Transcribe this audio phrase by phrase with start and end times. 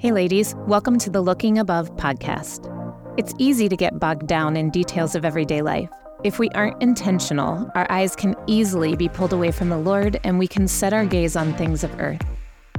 [0.00, 2.72] Hey, ladies, welcome to the Looking Above podcast.
[3.18, 5.90] It's easy to get bogged down in details of everyday life.
[6.22, 10.38] If we aren't intentional, our eyes can easily be pulled away from the Lord and
[10.38, 12.24] we can set our gaze on things of earth.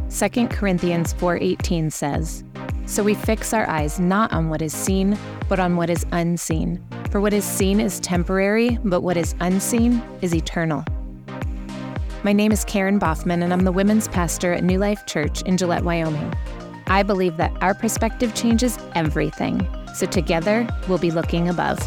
[0.07, 2.45] 2 Corinthians 4:18 says,
[2.85, 5.17] "So we fix our eyes not on what is seen,
[5.49, 6.81] but on what is unseen.
[7.11, 10.85] For what is seen is temporary, but what is unseen is eternal."
[12.23, 15.57] My name is Karen Boffman, and I'm the women's pastor at New Life Church in
[15.57, 16.33] Gillette, Wyoming.
[16.89, 19.65] I believe that our perspective changes everything.
[19.93, 21.79] So together, we'll be looking above.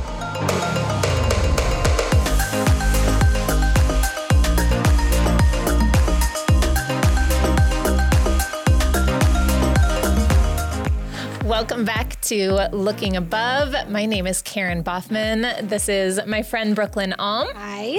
[11.62, 13.88] Welcome back to Looking Above.
[13.88, 15.68] My name is Karen Boffman.
[15.68, 17.46] This is my friend Brooklyn Alm.
[17.54, 17.98] Hi.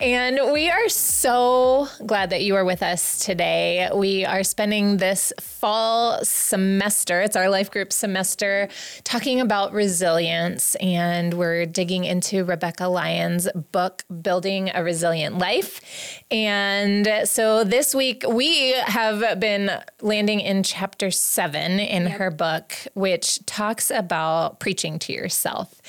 [0.00, 3.90] And we are so glad that you are with us today.
[3.94, 8.70] We are spending this fall semester, it's our life group semester,
[9.04, 10.74] talking about resilience.
[10.76, 16.22] And we're digging into Rebekah Lyons' book, Building a Resilient Life.
[16.30, 22.12] And so this week we have been landing in chapter seven in yep.
[22.12, 25.82] her book which talks about preaching to yourself.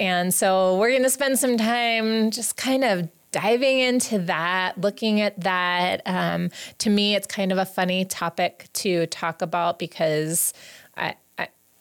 [0.00, 5.20] And so we're going to spend some time just kind of diving into that, looking
[5.20, 6.02] at that.
[6.06, 10.52] Um, to me, it's kind of a funny topic to talk about because
[10.96, 11.14] I,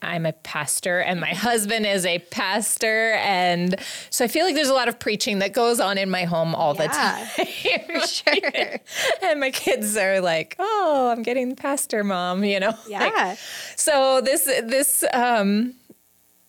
[0.02, 3.14] I'm a pastor and my husband is a pastor.
[3.14, 3.76] And
[4.10, 6.54] so I feel like there's a lot of preaching that goes on in my home
[6.56, 7.46] all yeah, the time.
[7.86, 8.80] For sure.
[9.24, 12.74] and my kids are like, oh, I'm getting pastor mom, you know?
[12.88, 13.00] Yeah.
[13.00, 13.38] Like,
[13.76, 15.74] so this, this, um,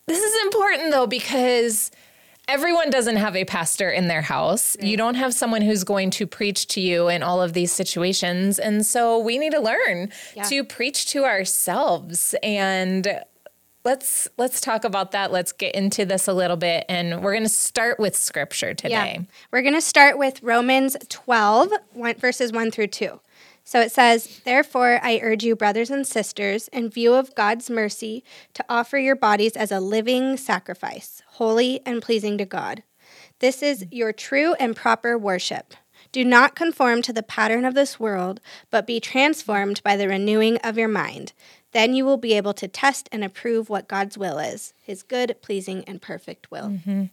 [0.05, 1.89] this is important though, because
[2.47, 4.77] everyone doesn't have a pastor in their house.
[4.77, 4.87] Right.
[4.87, 8.59] You don't have someone who's going to preach to you in all of these situations.
[8.59, 10.43] And so we need to learn yeah.
[10.43, 13.21] to preach to ourselves and
[13.83, 15.31] let's let's talk about that.
[15.31, 19.17] Let's get into this a little bit and we're going to start with scripture today.
[19.19, 19.25] Yeah.
[19.51, 23.19] We're going to start with Romans 12 one, verses 1 through 2.
[23.63, 28.23] So it says, Therefore, I urge you, brothers and sisters, in view of God's mercy,
[28.53, 32.83] to offer your bodies as a living sacrifice, holy and pleasing to God.
[33.39, 35.73] This is your true and proper worship.
[36.13, 38.39] Do not conform to the pattern of this world,
[38.71, 41.33] but be transformed by the renewing of your mind.
[41.77, 45.35] Then you will be able to test and approve what God's will is his good,
[45.43, 46.69] pleasing, and perfect will.
[46.69, 47.03] Mm-hmm.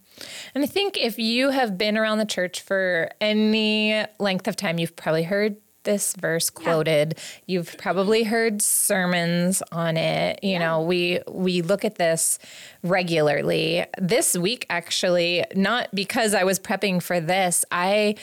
[0.55, 4.79] And I think if you have been around the church for any length of time,
[4.79, 7.13] you've probably heard this verse quoted.
[7.15, 7.23] Yeah.
[7.45, 10.43] You've probably heard sermons on it.
[10.43, 10.59] You yeah.
[10.61, 12.39] know, we we look at this
[12.83, 13.85] regularly.
[13.99, 18.15] This week actually, not because I was prepping for this, I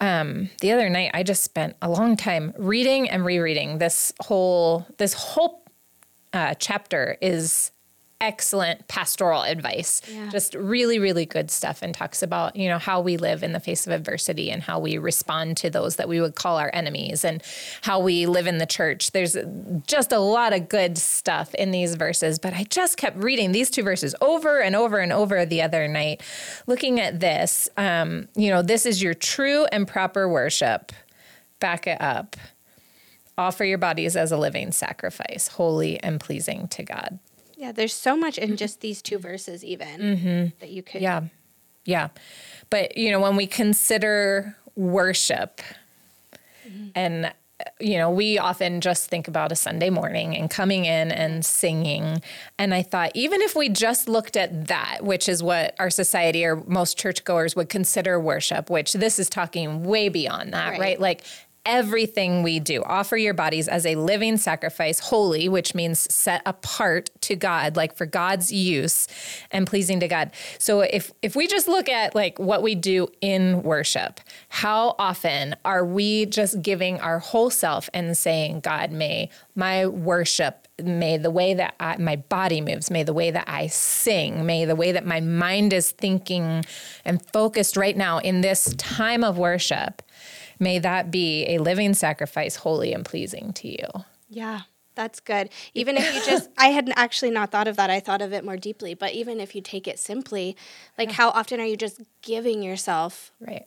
[0.00, 4.86] um, the other night I just spent a long time reading and rereading this whole
[4.98, 5.62] this whole
[6.32, 7.72] uh, chapter is
[8.20, 10.02] excellent pastoral advice.
[10.12, 10.28] Yeah.
[10.28, 13.60] Just really, really good stuff and talks about, you know, how we live in the
[13.60, 17.24] face of adversity and how we respond to those that we would call our enemies
[17.24, 17.42] and
[17.82, 19.12] how we live in the church.
[19.12, 19.36] There's
[19.86, 23.70] just a lot of good stuff in these verses, but I just kept reading these
[23.70, 26.22] two verses over and over and over the other night,
[26.66, 27.68] looking at this.
[27.76, 30.92] Um, you know, this is your true and proper worship.
[31.60, 32.36] Back it up.
[33.38, 37.20] Offer your bodies as a living sacrifice, holy and pleasing to God.
[37.56, 40.46] Yeah, there's so much in just these two verses, even mm-hmm.
[40.60, 41.00] that you could.
[41.00, 41.22] Yeah.
[41.84, 42.08] Yeah.
[42.68, 45.60] But, you know, when we consider worship
[46.68, 46.88] mm-hmm.
[46.94, 47.32] and,
[47.80, 52.22] you know, we often just think about a Sunday morning and coming in and singing.
[52.58, 56.44] And I thought, even if we just looked at that, which is what our society
[56.44, 60.80] or most churchgoers would consider worship, which this is talking way beyond that, right?
[60.80, 61.00] right?
[61.00, 61.24] Like
[61.64, 62.82] everything we do.
[62.84, 67.94] Offer your bodies as a living sacrifice, holy, which means set apart to God, like
[67.94, 69.06] for God's use
[69.50, 70.30] and pleasing to God.
[70.58, 75.56] So if if we just look at like what we do in worship, how often
[75.64, 81.30] are we just giving our whole self and saying, God, may my worship may the
[81.30, 84.92] way that I, my body moves, may the way that I sing, may the way
[84.92, 86.64] that my mind is thinking
[87.04, 90.02] and focused right now in this time of worship
[90.58, 93.86] May that be a living sacrifice, holy and pleasing to you.
[94.28, 94.62] Yeah.
[94.98, 95.50] That's good.
[95.74, 97.88] Even if you just, I had actually not thought of that.
[97.88, 98.94] I thought of it more deeply.
[98.94, 100.56] But even if you take it simply,
[100.98, 101.14] like yeah.
[101.14, 103.64] how often are you just giving yourself right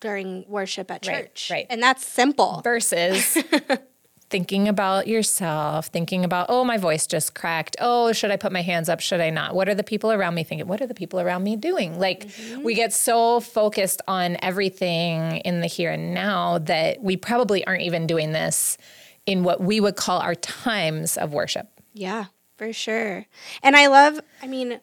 [0.00, 1.48] during worship at church?
[1.50, 1.56] Right.
[1.56, 1.66] right.
[1.68, 2.60] And that's simple.
[2.62, 3.36] Versus
[4.30, 7.76] thinking about yourself, thinking about, oh, my voice just cracked.
[7.80, 9.00] Oh, should I put my hands up?
[9.00, 9.54] Should I not?
[9.54, 10.66] What are the people around me thinking?
[10.66, 11.98] What are the people around me doing?
[11.98, 12.62] Like, mm-hmm.
[12.62, 17.82] we get so focused on everything in the here and now that we probably aren't
[17.82, 18.76] even doing this
[19.24, 21.68] in what we would call our times of worship.
[21.94, 22.26] Yeah,
[22.56, 23.26] for sure.
[23.62, 24.80] And I love, I mean,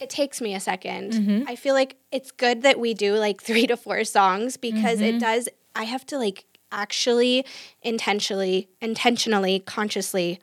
[0.00, 1.48] it takes me a 2nd Mm-hmm.
[1.48, 5.16] I feel like it's good that we do like three to four songs because Mm-hmm.
[5.16, 7.44] it does, I have to like actually
[7.82, 10.40] intentionally, intentionally, consciously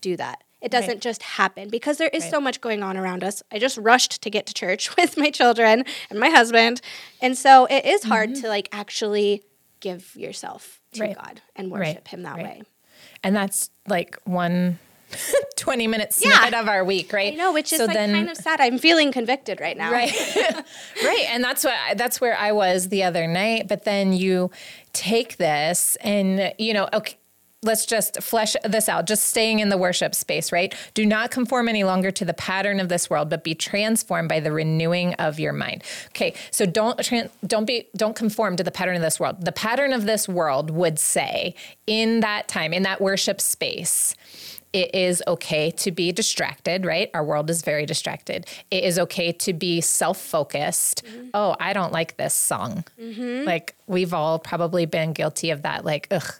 [0.00, 0.42] do that.
[0.60, 1.00] It doesn't Right.
[1.00, 2.30] just happen because there is Right.
[2.30, 3.42] so much going on around us.
[3.50, 6.80] I just rushed to get to church with my children and my husband.
[7.20, 9.42] And so it is hard to like actually
[9.80, 11.02] give yourself to Mm-hmm.
[11.08, 11.16] Right.
[11.16, 12.62] God and worship Him that way.
[13.24, 14.78] And that's like one
[15.56, 16.60] 20 minute Yeah.
[16.60, 17.32] of our week, right?
[17.32, 18.60] I know, which is So like then- kind of sad.
[18.60, 19.90] I'm feeling convicted right now.
[19.92, 20.12] Right.
[21.04, 21.26] right.
[21.30, 23.68] And that's what that's where I was the other night.
[23.68, 24.50] But then you
[24.92, 27.16] take this and you know, okay,
[27.62, 29.06] let's just flesh this out.
[29.06, 30.74] Just staying in the worship space, right?
[30.94, 34.40] Do not conform any longer to the pattern of this world, but be transformed by
[34.40, 35.84] the renewing of your mind.
[36.08, 36.34] Okay.
[36.50, 39.44] So don't tran- don't be don't conform to the pattern of this world.
[39.44, 41.54] The pattern of this world would say
[41.86, 44.14] in that time, in that worship space,
[44.72, 47.10] it is okay to be distracted, right?
[47.12, 48.46] Our world is very distracted.
[48.70, 51.04] It is okay to be self focused.
[51.04, 51.28] Mm-hmm.
[51.34, 52.84] Oh, I don't like this song.
[52.98, 53.46] Mm-hmm.
[53.46, 55.84] Like, we've all probably been guilty of that.
[55.84, 56.32] Like, ugh,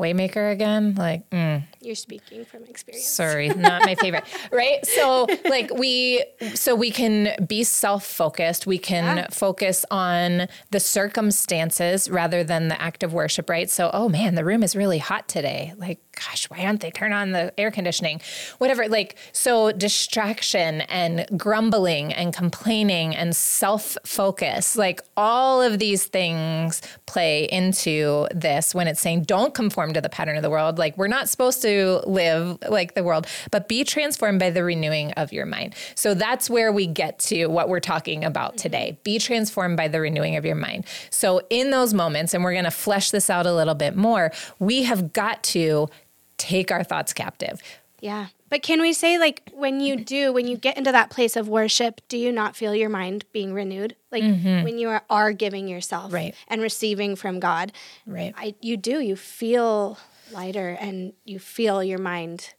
[0.00, 0.94] Waymaker again?
[0.96, 3.06] Like, mm, You're speaking from experience.
[3.06, 4.24] sorry, not my favorite.
[4.52, 4.84] Right?
[4.86, 6.24] So, like, we,
[6.54, 8.66] so we can be self focused.
[8.66, 9.26] We can Yeah.
[9.30, 13.68] focus on the circumstances rather than the act of worship, right?
[13.70, 15.72] So, oh man, the room is really hot today.
[15.76, 18.20] Like, gosh, why don't they turn on the air conditioning?
[18.58, 18.88] Whatever.
[18.88, 26.82] Like, so distraction and grumbling and complaining and self focus, like all of these things
[27.06, 30.78] play into this when it's saying don't conform to the pattern of the world.
[30.78, 35.12] Like, we're not supposed to live like the world, but be transformed by the renewing
[35.12, 35.74] of your mind.
[35.94, 38.62] So that's where we get to what we're talking about mm-hmm.
[38.62, 38.98] today.
[39.04, 40.86] Be transformed by the renewing of your mind.
[41.10, 44.32] So, in those moments, and we're going to flesh this out a little bit more,
[44.58, 45.88] we have got to
[46.36, 47.60] take our thoughts captive.
[48.00, 48.28] Yeah.
[48.50, 51.48] But can we say, like, when you do, when you get into that place of
[51.48, 53.96] worship, do you not feel your mind being renewed?
[54.12, 56.14] Like, when you are, are giving yourself Mm-hmm.
[56.16, 56.34] Right.
[56.48, 57.72] and receiving from God,
[58.06, 58.34] Right.
[58.36, 59.00] I, you do.
[59.00, 59.98] You feel
[60.32, 62.54] lighter and you feel your mind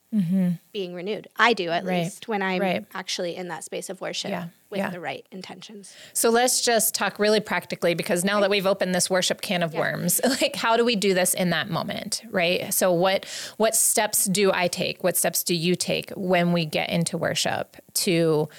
[0.73, 1.27] being renewed.
[1.37, 1.87] I do, at Mm-hmm.
[1.87, 2.03] Right.
[2.03, 2.85] least, when I'm Right.
[2.93, 4.45] actually in that space of worship Yeah.
[4.69, 4.89] with Yeah.
[4.89, 5.93] the right intentions.
[6.13, 9.73] So let's just talk really practically because now that we've opened this worship can of
[9.73, 12.73] worms, like how do we do this in that moment, right?
[12.73, 13.25] So what
[13.57, 15.03] what steps do I take?
[15.03, 18.49] What steps do you take when we get into worship to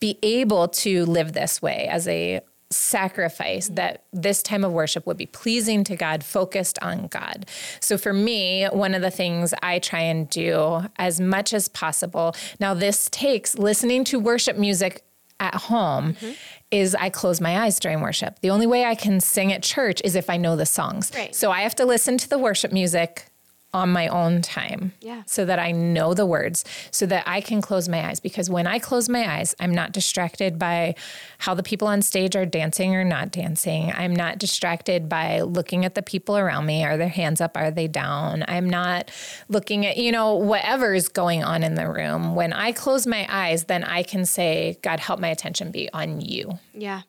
[0.00, 2.40] be able to live this way as a
[2.72, 7.46] sacrifice that this time of worship would be pleasing to God, focused on God.
[7.80, 12.34] So for me, one of the things I try and do as much as possible.
[12.58, 15.04] Now this takes listening to worship music
[15.40, 16.32] at home mm-hmm.
[16.70, 18.38] is I close my eyes during worship.
[18.40, 21.10] The only way I can sing at church is if I know the songs.
[21.14, 21.34] Right.
[21.34, 23.26] So I have to listen to the worship music
[23.74, 24.92] on my own time.
[25.00, 25.22] Yeah.
[25.26, 28.20] So that I know the words, so that I can close my eyes.
[28.20, 30.94] Because when I close my eyes, I'm not distracted by
[31.38, 33.92] how the people on stage are dancing or not dancing.
[33.92, 36.84] I'm not distracted by looking at the people around me.
[36.84, 37.56] Are their hands up?
[37.56, 38.44] Are they down?
[38.46, 39.10] I'm not
[39.48, 42.34] looking at, you know, whatever is going on in the room.
[42.34, 46.20] When I close my eyes, then I can say, God, help my attention be on
[46.20, 46.58] you.
[46.74, 47.02] Yeah.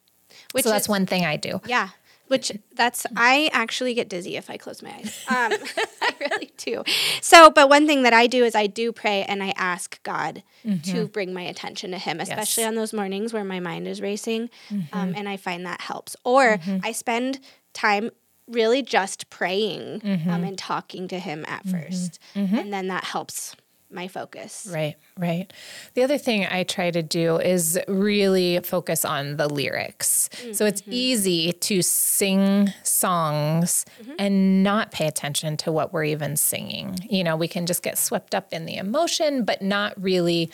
[0.54, 1.60] Which so that's is- one thing I do.
[1.65, 1.89] Yeah.
[2.33, 5.25] Which that's I actually get dizzy if I close my eyes.
[5.30, 5.53] Um,
[6.01, 6.83] I really do.
[7.21, 10.44] So, but one thing that I do is I do pray and I ask God
[10.83, 14.50] to bring my attention to Him, especially on those mornings where my mind is racing,
[14.93, 16.15] um, and I find that helps.
[16.24, 17.39] Or I spend
[17.74, 18.10] time
[18.48, 22.19] really just praying um, and talking to Him at 1st
[22.60, 23.55] and then that helps
[23.93, 24.67] my focus.
[24.71, 25.51] Right, right.
[25.93, 30.29] The other thing I try to do is really focus on the lyrics.
[30.51, 30.93] So it's mm-hmm.
[30.93, 34.13] easy to sing songs mm-hmm.
[34.19, 36.97] and not pay attention to what we're even singing.
[37.09, 40.51] You know, we can just get swept up in the emotion, but not really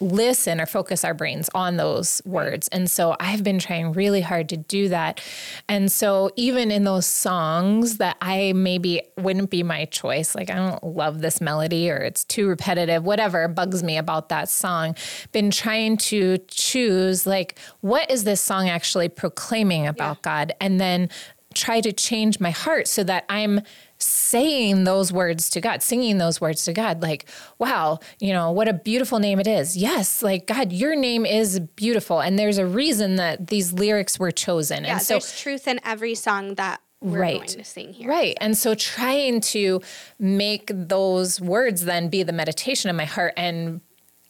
[0.00, 2.68] listen or focus our brains on those words.
[2.68, 5.20] And so I've been trying really hard to do that.
[5.68, 10.56] And so even in those songs that I maybe wouldn't be my choice, like I
[10.56, 14.96] don't love this melody or it's too repetitive, whatever bugs me about that song,
[15.32, 21.08] been trying to choose like what is this song actually proclaiming about God and then
[21.54, 23.62] try to change my heart so that I'm
[24.06, 27.26] saying those words to God, singing those words to God, like,
[27.58, 29.76] wow, you know, what a beautiful name it is.
[29.76, 32.20] Yes, like, God, your name is beautiful.
[32.20, 34.84] And there's a reason that these lyrics were chosen.
[34.84, 37.36] Yeah, and so, there's truth in every song that we're Right.
[37.36, 38.08] going to sing here.
[38.08, 38.36] Right.
[38.40, 39.82] And so trying to
[40.18, 43.80] make those words then be the meditation of my heart and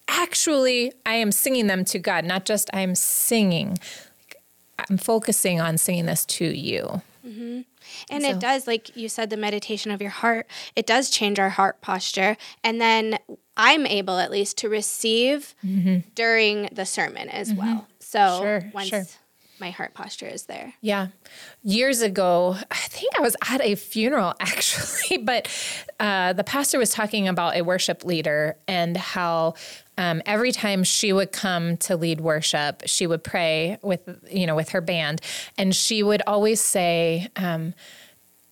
[0.09, 3.79] actually I am singing them to God, not just I'm singing.
[4.91, 7.03] I'm focusing on singing this to you.
[7.27, 7.61] Mm-hmm.
[8.11, 11.39] And So- it does, like you said, the meditation of your heart, it does change
[11.39, 12.37] our heart posture.
[12.65, 13.19] And then
[13.57, 15.55] I'm able, at least, to receive
[16.15, 17.87] during the sermon as well.
[18.01, 18.43] So Mm-hmm.
[18.43, 19.05] Sure, once sure.
[19.59, 20.75] my heart posture is there.
[20.81, 21.09] Yeah.
[21.65, 25.49] Years ago, I think I was at a funeral actually, but
[25.99, 29.55] uh, the pastor was talking about a worship leader and how
[29.99, 34.55] um, every time she would come to lead worship, she would pray with, you know,
[34.55, 35.21] with her band,
[35.57, 37.75] and she would always say, um,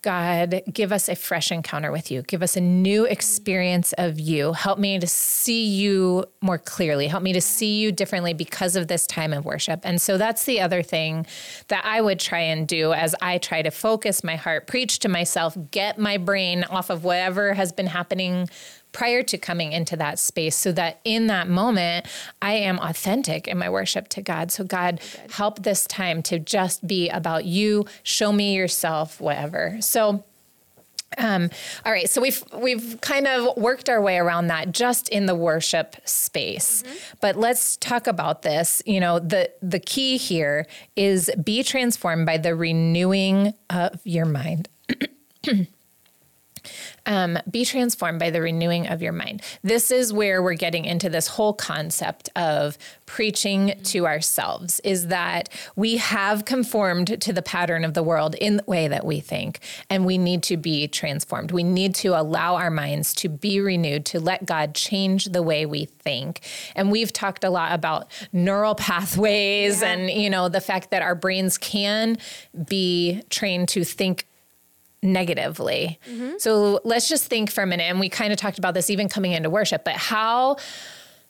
[0.04, 2.20] God, give us a fresh encounter with you.
[2.20, 4.52] Give us a new experience of you.
[4.52, 7.06] Help me to see you more clearly.
[7.06, 9.80] Help me to see you differently because of this time of worship.
[9.82, 11.24] And so that's the other thing
[11.68, 15.08] that I would try and do as I try to focus my heart, preach to
[15.08, 18.50] myself, get my brain off of whatever has been happening
[18.94, 22.06] prior to coming into that space so that in that moment
[22.40, 24.50] I am authentic in my worship to God.
[24.50, 29.76] So, God, help this time to just be about you, show me yourself, whatever.
[29.80, 30.24] So,
[31.18, 31.50] um,
[31.84, 35.34] all right, so we've we've kind of worked our way around that just in the
[35.34, 36.82] worship space.
[37.20, 38.82] But let's talk about this.
[38.84, 44.68] You know, the the key here is be transformed by the renewing of your mind.
[47.06, 49.42] Um, be transformed by the renewing of your mind.
[49.62, 55.48] This is where we're getting into this whole concept of preaching to ourselves is that
[55.76, 59.60] we have conformed to the pattern of the world in the way that we think,
[59.90, 61.52] and we need to be transformed.
[61.52, 65.66] We need to allow our minds to be renewed, to let God change the way
[65.66, 66.40] we think.
[66.74, 69.88] And we've talked a lot about neural pathways Yeah.
[69.88, 72.16] and, you know, the fact that our brains can
[72.66, 74.26] be trained to think
[75.04, 75.98] negatively.
[76.38, 79.08] So let's just think for a minute and we kind of talked about this even
[79.08, 80.56] coming into worship, but how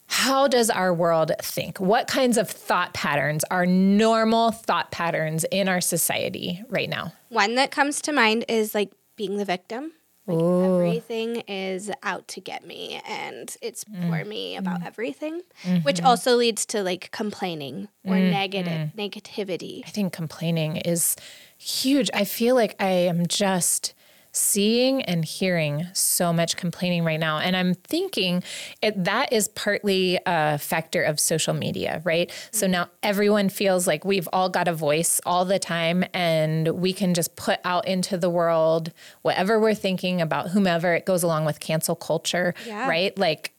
[0.07, 1.81] how does our world think?
[1.81, 7.14] What kinds of thought patterns are normal thought patterns in our society right now?
[7.31, 9.93] One that comes to mind is like being the victim.
[10.26, 14.09] Like everything is out to get me and it's Mm.
[14.09, 15.83] for me about everything, Mm-hmm.
[15.85, 19.83] which also leads to like complaining or negative negativity.
[19.87, 21.16] I think complaining is
[21.64, 22.11] huge.
[22.14, 23.94] I feel like I am just
[24.37, 27.38] seeing and hearing so much complaining right now.
[27.38, 28.42] And I'm thinking
[28.83, 32.33] it, that is partly a factor of social media, right?
[32.50, 36.92] So now everyone feels like we've all got a voice all the time and we
[36.92, 38.90] can just put out into the world
[39.23, 40.94] whatever we're thinking about whomever.
[40.94, 42.88] It goes along with cancel culture, Yeah.
[42.88, 43.16] right?
[43.16, 43.52] Like,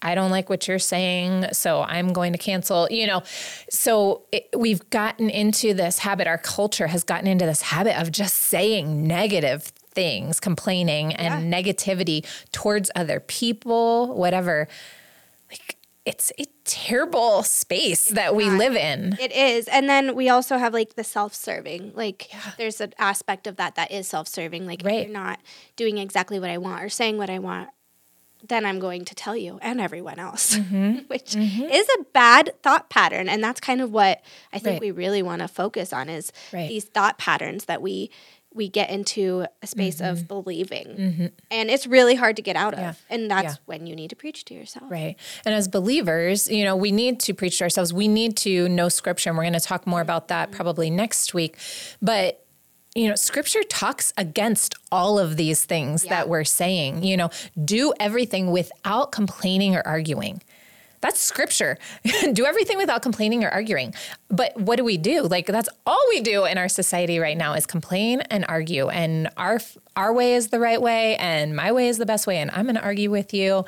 [0.00, 3.22] I don't like what you're saying, so I'm going to cancel, you know.
[3.68, 8.12] So it, we've gotten into this habit, our culture has gotten into this habit of
[8.12, 14.68] just saying negative things, complaining and negativity towards other people, whatever.
[15.50, 19.16] Like it's a terrible space that we live in.
[19.20, 19.66] It is.
[19.68, 21.92] And then we also have like the self serving.
[21.94, 24.66] Like there's an aspect of that that is self serving.
[24.66, 25.00] Like Right.
[25.00, 25.40] if you're not
[25.76, 27.68] doing exactly what I want or saying what I want,
[28.46, 30.98] then I'm going to tell you and everyone else, Mm-hmm.
[31.08, 33.28] which is a bad thought pattern.
[33.28, 34.80] And that's kind of what I think Right.
[34.80, 36.68] we really want to focus on is Right.
[36.68, 38.10] these thought patterns that we
[38.54, 41.30] we get into a space of believing.
[41.50, 42.80] And it's really hard to get out of.
[42.80, 42.88] Mm-hmm.
[43.10, 43.14] Yeah.
[43.14, 43.54] And that's Yeah.
[43.66, 44.90] when you need to preach to yourself.
[44.90, 45.16] Right.
[45.44, 47.92] And as believers, you know, we need to preach to ourselves.
[47.92, 49.28] We need to know scripture.
[49.30, 51.56] And we're going to talk more about that probably next week.
[52.00, 52.42] But,
[52.98, 56.10] you know, scripture talks against all of these things Yeah.
[56.10, 57.04] that we're saying.
[57.04, 57.30] You know,
[57.64, 60.42] do everything without complaining or arguing.
[61.00, 61.78] That's scripture.
[62.32, 63.94] do everything without complaining or arguing.
[64.30, 65.22] But what do we do?
[65.22, 68.88] Like that's all we do in our society right now is complain and argue.
[68.88, 69.60] And our
[69.94, 72.64] our way is the right way and my way is the best way and I'm
[72.64, 73.64] going to argue with you.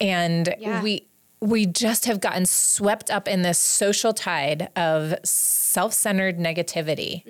[0.00, 0.82] And Yeah.
[0.82, 1.06] we
[1.44, 7.22] we just have gotten swept up in this social tide of self-centered negativity.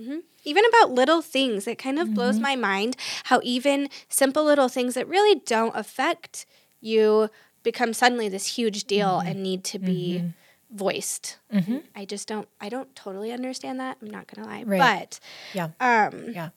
[0.44, 2.14] even about little things it kind of Mm-hmm.
[2.14, 6.44] blows my mind how even simple little things that really don't affect
[6.80, 7.28] you
[7.62, 9.28] become suddenly this huge deal Mm-hmm.
[9.28, 10.22] and need to be
[10.72, 11.38] voiced
[11.94, 15.20] i just don't i don't totally understand that i'm not gonna lie Right.
[15.52, 15.68] Yeah.
[15.78, 16.48] but um Yeah.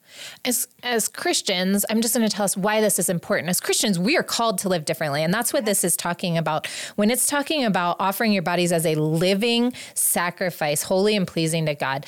[0.44, 3.50] As as Christians, I'm just going to tell us why this is important.
[3.50, 6.66] As Christians, we are called to live differently, and that's what this is talking about.
[6.96, 11.76] When it's talking about offering your bodies as a living sacrifice, holy and pleasing to
[11.76, 12.06] God,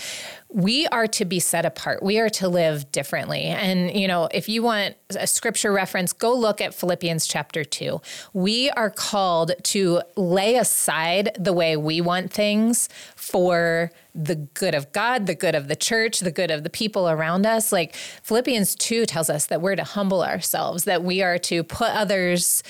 [0.51, 2.01] we are to be set apart.
[2.01, 3.43] We are to live differently.
[3.43, 8.01] And you know, if you want a scripture reference, go look at Philippians chapter 2.
[8.33, 14.91] We are called to lay aside the way we want things for the good of
[14.91, 17.71] God, the good of the church, the good of the people around us.
[17.71, 21.89] Like Philippians 2 tells us that we're to humble ourselves, that we are to put
[21.89, 22.63] others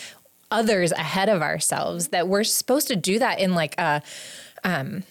[0.51, 4.01] others ahead of ourselves, that we're supposed to do that in like a
[4.65, 5.03] um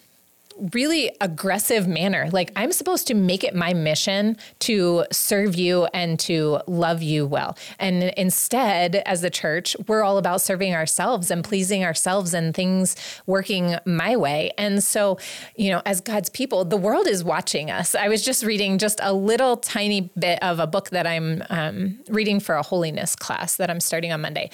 [0.73, 2.29] really aggressive manner.
[2.31, 7.25] Like I'm supposed to make it my mission to serve you and to love you
[7.25, 7.57] well.
[7.79, 12.95] And instead, as the church, we're all about serving ourselves and pleasing ourselves and things
[13.25, 14.51] working my way.
[14.57, 15.17] And so,
[15.55, 17.95] you know, as God's people, the world is watching us.
[17.95, 21.99] I was just reading just a little tiny bit of a book that I'm um,
[22.09, 24.49] reading for a holiness class that I'm starting on Monday.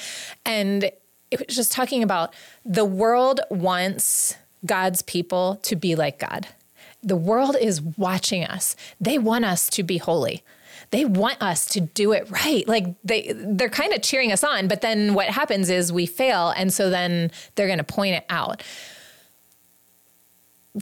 [0.45, 0.91] And
[1.31, 2.33] it was just talking about
[2.63, 6.47] the world wants God's people to be like God.
[7.03, 8.75] The world is watching us.
[8.99, 10.43] They want us to be holy.
[10.91, 12.67] They want us to do it right.
[12.67, 16.49] Like they they're kind of cheering us on, but then what happens is we fail
[16.55, 18.63] and so then they're going to point it out.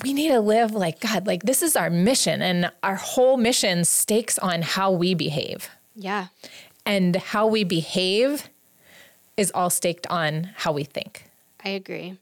[0.04, 1.28] We need to live like God.
[1.28, 5.70] Like this is our mission and our whole mission stakes on how we behave.
[5.96, 6.28] Yeah.
[6.86, 8.50] And how we behave
[9.38, 11.30] is all staked on how we think.
[11.63, 12.18] I agree.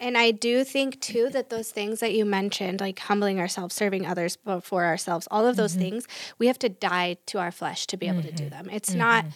[0.00, 4.06] And I do think too that those things that you mentioned, like humbling ourselves, serving
[4.06, 5.82] others before ourselves, all of those mm-hmm.
[5.82, 8.28] things, we have to die to our flesh to be able mm-hmm.
[8.28, 8.66] to do mm-hmm.
[8.66, 8.70] them.
[8.72, 8.98] It's mm-hmm.
[8.98, 9.26] not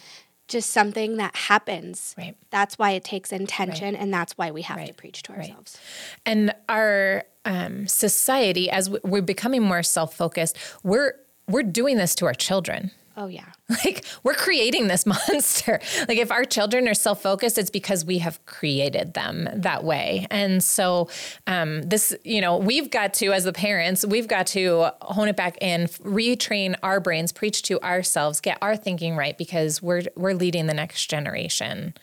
[0.47, 2.15] just something that happens.
[2.17, 2.35] Right.
[2.49, 4.01] That's why it takes intention, right.
[4.01, 4.87] and that's why we have right.
[4.87, 5.79] to preach to ourselves.
[6.25, 11.13] And our um, society, as we're becoming more self-focused, we're
[11.47, 12.91] we're doing this to our children.
[13.17, 13.51] Oh, yeah.
[13.83, 15.79] Like we're creating this monster.
[16.07, 20.27] Like if our children are self focused, it's because we have created them that way.
[20.29, 21.09] And so,
[21.47, 25.35] um, this, you know, we've got to, as the parents, we've got to hone it
[25.35, 30.33] back in, retrain our brains, preach to ourselves, get our thinking right because we're, we're
[30.35, 31.95] leading the next generation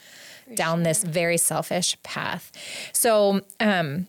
[0.48, 0.84] For down sure.
[0.84, 2.50] this very selfish path.
[2.92, 4.08] So, um,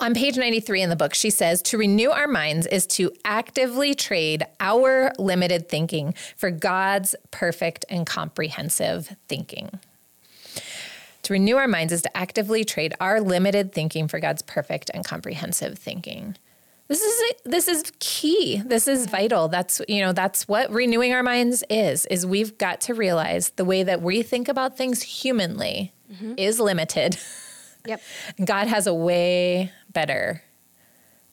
[0.00, 3.94] on page 93 in the book, she says to renew our minds is to actively
[3.94, 9.78] trade our limited thinking for God's perfect and comprehensive thinking.
[11.22, 15.04] To renew our minds is to actively trade our limited thinking for God's perfect and
[15.04, 16.36] comprehensive thinking.
[16.88, 18.60] This is this is key.
[18.64, 19.48] This is vital.
[19.48, 22.04] That's you know that's what renewing our minds is.
[22.06, 26.34] Is we've got to realize the way that we think about things humanly mm-hmm.
[26.36, 27.16] is limited.
[27.86, 28.02] Yep.
[28.44, 30.42] God has a way better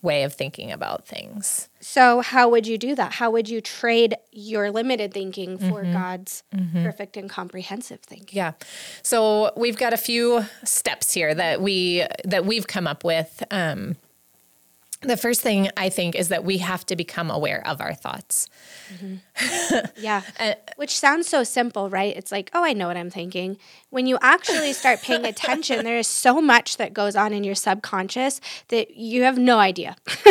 [0.01, 1.67] way of thinking about things.
[1.81, 3.13] So, how would you do that?
[3.13, 5.93] How would you trade your limited thinking for mm-hmm.
[5.93, 6.83] God's mm-hmm.
[6.83, 8.37] perfect and comprehensive thinking?
[8.37, 8.53] Yeah.
[9.01, 13.97] So, we've got a few steps here that we that we've come up with um,
[15.01, 18.49] the first thing I think is that we have to become aware of our thoughts.
[18.93, 19.85] Mm-hmm.
[20.03, 20.23] yeah.
[20.39, 22.15] uh, Which sounds so simple, right?
[22.15, 23.57] It's like, oh, I know what I'm thinking.
[23.89, 27.55] When you actually start paying attention, there is so much that goes on in your
[27.55, 29.95] subconscious that you have no idea.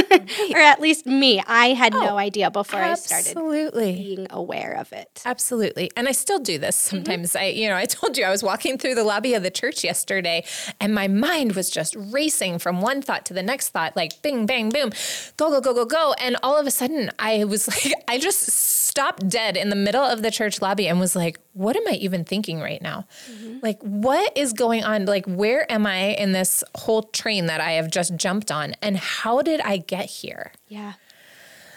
[0.51, 3.61] or at least me, I had oh, no idea before absolutely.
[3.61, 5.23] I started being aware of it.
[5.25, 5.91] Absolutely.
[5.97, 6.97] And I still do this mm-hmm.
[6.97, 7.31] sometimes.
[7.31, 7.43] Mm-hmm.
[7.43, 9.83] I, you know, I told you I was walking through the lobby of the church
[9.83, 10.45] yesterday
[10.81, 14.47] and my mind was just racing from one thought to the next thought, like bing,
[14.47, 14.99] bang bang, boom,
[15.37, 16.15] go, go, go, go, go.
[16.21, 18.41] And all of a sudden, I was like, I just
[18.89, 21.93] stopped dead in the middle of the church lobby and was like, what am I
[21.93, 23.07] even thinking right now?
[23.31, 23.59] Mm-hmm.
[23.63, 25.05] Like, what is going on?
[25.05, 28.75] Like, where am I in this whole train that I have just jumped on?
[28.81, 30.53] And how did I get here?
[30.69, 30.95] Yeah.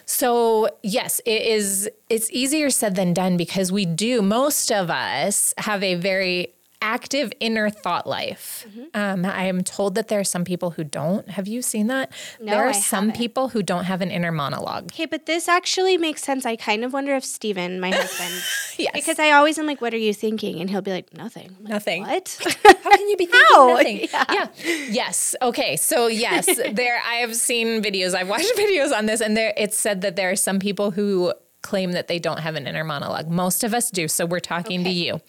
[0.05, 5.53] So, yes, it is it's easier said than done because we do most of us
[5.57, 8.65] have a very active inner thought life.
[8.69, 8.83] Mm-hmm.
[8.93, 11.29] Um, I am told that there are some people who don't.
[11.29, 12.11] Have you seen that?
[12.39, 13.17] No, there are I some haven't.
[13.17, 14.85] people who don't have an inner monologue.
[14.85, 16.45] Okay, but this actually makes sense.
[16.45, 18.33] I kind of wonder if Steven, my husband,
[18.77, 18.91] yes.
[18.93, 21.69] because I always am like, "What are you thinking?" And he'll be like, "Nothing." Like,
[21.69, 22.01] nothing.
[22.03, 22.37] What?
[22.83, 23.99] How can you be thinking nothing?
[24.11, 24.25] Yeah.
[24.31, 24.47] yeah.
[24.89, 25.35] Yes.
[25.41, 25.77] Okay.
[25.77, 27.01] So yes, there.
[27.07, 28.15] I have seen videos.
[28.15, 31.33] I've watched videos on this, and there it's said that there are some people who
[31.61, 33.29] claim that they don't have an inner monologue.
[33.29, 34.07] Most of us do.
[34.07, 34.89] So we're talking okay.
[34.89, 35.21] to you.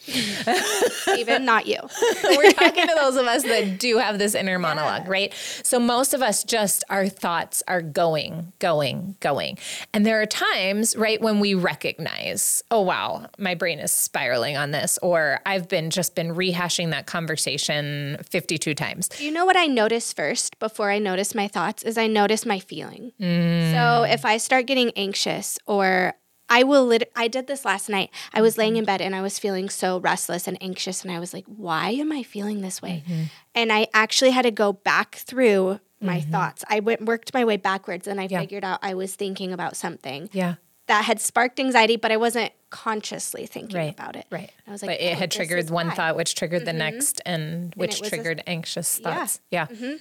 [1.19, 1.79] Even not you.
[2.25, 5.11] we're talking to those of us that do have this inner monologue, yeah.
[5.11, 5.35] right?
[5.63, 9.59] So most of us just, our thoughts are going, going, going.
[9.93, 14.71] And there are times, right, when we recognize, oh, wow, my brain is spiraling on
[14.71, 19.11] this, or I've been just been rehashing that conversation 52 times.
[19.19, 22.59] You know what I notice first before I notice my thoughts is I notice my
[22.59, 23.13] feeling.
[23.21, 23.73] Mm.
[23.73, 26.15] So if I start getting anxious or
[26.53, 28.11] I will lit- I did this last night.
[28.35, 28.87] I was laying in mm-hmm.
[28.87, 32.13] bed and I was feeling so restless and anxious and I was like, why am
[32.13, 33.03] I feeling this way?
[33.07, 33.23] Mm-hmm.
[33.55, 36.31] And I actually had to go back through my mm-hmm.
[36.31, 36.63] thoughts.
[36.69, 38.41] I went worked my way backwards and I yeah.
[38.41, 40.29] figured out I was thinking about something.
[40.33, 40.57] Yeah.
[40.89, 43.93] That had sparked anxiety, but I wasn't consciously thinking right.
[43.95, 44.27] about it.
[44.31, 44.51] Right.
[44.67, 45.95] I was like, but it oh, had triggered one why.
[45.95, 46.79] thought, which triggered the mm-hmm.
[46.79, 49.41] next, and which and triggered a, anxious thoughts.
[49.51, 49.69] Yeah.
[49.71, 49.77] yeah.
[49.77, 49.97] Mm-hmm.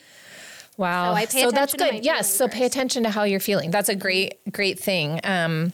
[0.78, 1.16] Wow.
[1.26, 2.04] So, so that's good.
[2.04, 2.34] Yes.
[2.34, 3.72] So pay attention to how you're feeling.
[3.72, 5.22] That's a great, great thing.
[5.24, 5.72] Um,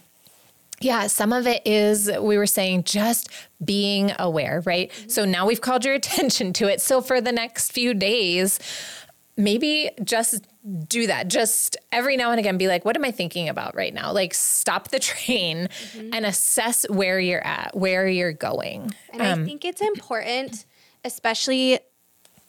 [0.80, 3.30] yeah, some of it is, we were saying, just
[3.64, 4.92] being aware, right?
[4.92, 5.10] Mm-hmm.
[5.10, 6.82] So now we've called your attention to it.
[6.82, 8.60] So for the next few days,
[9.36, 10.46] maybe just
[10.88, 11.30] do that.
[11.30, 14.12] Just every now and again be like, what am I thinking about right now?
[14.12, 16.10] Like stop the train mm-hmm.
[16.14, 18.94] and assess where you're at, where you're going.
[19.14, 20.66] And um, I think it's important,
[21.04, 21.80] especially,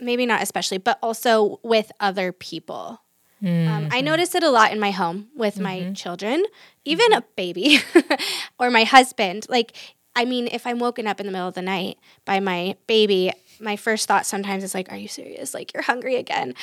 [0.01, 3.01] maybe not especially, but also with other people.
[3.43, 3.73] Mm-hmm.
[3.73, 5.63] Um, I notice it a lot in my home with mm-hmm.
[5.63, 6.45] my children,
[6.85, 7.79] even a baby
[8.59, 9.47] or my husband.
[9.49, 9.73] Like,
[10.17, 13.33] I mean, if I'm woken up in the middle of the night by my baby,
[13.61, 15.55] my first thought sometimes is like, Are you serious?
[15.55, 16.55] Like, you're hungry again.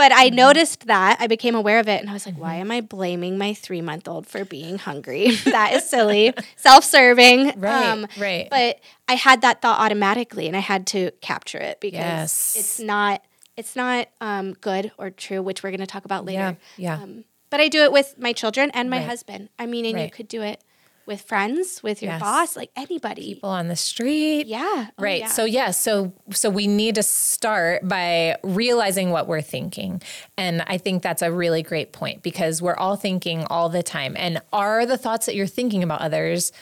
[0.00, 0.36] But I mm-hmm.
[0.36, 1.18] noticed that.
[1.20, 2.60] I became aware of it and I was like, why mm-hmm.
[2.62, 5.30] am I blaming my three month old for being hungry?
[5.44, 7.52] that is silly, self serving.
[7.60, 7.86] Right.
[7.86, 8.48] Um, right.
[8.50, 12.56] But I had that thought automatically and I had to capture it because yes.
[12.58, 13.22] it's not.
[13.56, 16.56] It's not um, good or true, which we're going to talk about later.
[16.76, 16.96] Yeah.
[16.96, 17.02] yeah.
[17.02, 19.06] Um, but I do it with my children and my right.
[19.06, 19.48] husband.
[19.58, 20.04] I mean, and right.
[20.04, 20.62] you could do it
[21.06, 22.20] with friends, with your yes.
[22.20, 23.34] boss, like anybody.
[23.34, 24.46] People on the street.
[24.46, 24.86] Yeah.
[24.88, 25.22] Oh, right.
[25.22, 25.26] Yeah.
[25.26, 30.00] So yeah, so so we need to start by realizing what we're thinking.
[30.38, 34.14] And I think that's a really great point because we're all thinking all the time.
[34.16, 36.52] And are the thoughts that you're thinking about others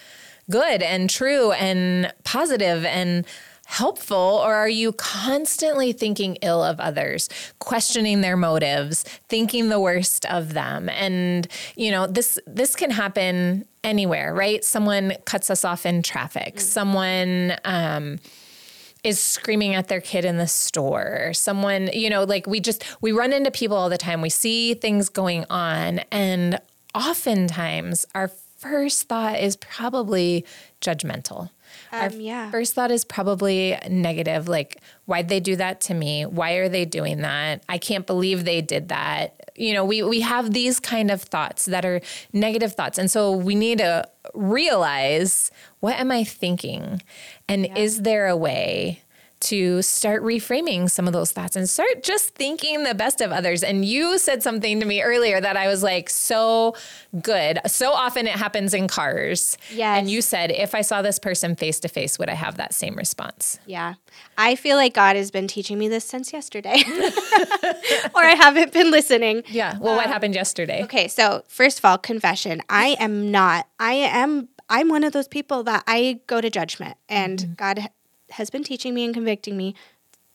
[0.51, 3.27] good and true and positive and
[3.71, 7.29] helpful or are you constantly thinking ill of others
[7.59, 10.89] questioning their motives thinking the worst of them?
[10.89, 14.65] And you know this this can happen anywhere right?
[14.65, 16.57] Someone cuts us off in traffic.
[16.57, 16.61] Mm.
[16.61, 18.19] someone um
[19.05, 21.35] is screaming at their kid in the store.
[21.35, 24.23] Someone you know like we just we run into people all the time.
[24.23, 26.59] We see things going on and
[26.95, 30.47] oftentimes our first thought is probably
[30.81, 31.51] judgmental
[31.93, 32.51] um, Our yeah.
[32.51, 34.49] first thought is probably negative.
[34.49, 36.27] Like, why'd they do that to me?
[36.27, 37.63] Why are they doing that?
[37.69, 39.51] I can't believe they did that.
[39.57, 42.01] You know, we, we have these kind of thoughts that are
[42.33, 42.99] negative thoughts.
[42.99, 47.03] And so we need to realize what am I thinking?
[47.49, 47.79] And yeah.
[47.79, 49.03] is there a way
[49.41, 53.63] to start reframing some of those thoughts and start just thinking the best of others.
[53.63, 56.75] And you said something to me earlier that I was like, so
[57.23, 57.61] good.
[57.67, 59.57] So often it happens in cars.
[59.73, 59.99] Yes.
[59.99, 62.75] And you said, if I saw this person face to face, would I have that
[62.75, 63.59] same response?
[63.67, 63.95] Yeah.
[64.37, 66.83] I feel like God has been teaching me this since yesterday,
[68.15, 69.45] or I haven't been listening.
[69.49, 69.79] Yeah.
[69.79, 70.83] Well, what um, happened yesterday?
[70.85, 71.09] Okay.
[71.09, 75.63] So, first of all, confession I am not, I am I'm one of those people
[75.65, 77.53] that I go to judgment and mm-hmm.
[77.55, 77.89] God
[78.31, 79.75] has been teaching me and convicting me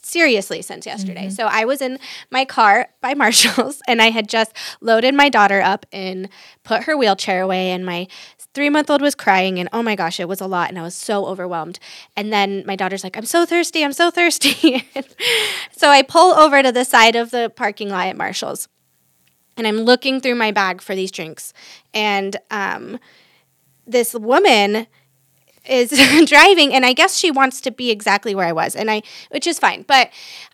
[0.04, 1.28] seriously since yesterday.
[1.28, 1.36] Mm-hmm.
[1.36, 1.98] So I was in
[2.30, 6.30] my car by Marshall's and I had just loaded my daughter up and
[6.64, 8.08] put her wheelchair away and my
[8.54, 11.26] 3-month-old was crying and oh my gosh, it was a lot and I was so
[11.26, 11.80] overwhelmed.
[12.16, 13.84] And then my daughter's like, "I'm so thirsty.
[13.84, 14.88] I'm so thirsty."
[15.72, 18.68] so I pull over to the side of the parking lot at Marshall's.
[19.58, 21.54] And I'm looking through my bag for these drinks
[21.94, 23.00] and um,
[23.86, 24.88] this woman
[25.66, 25.90] is
[26.28, 29.48] driving and I guess she wants to be exactly where I was and I which
[29.48, 30.10] is fine but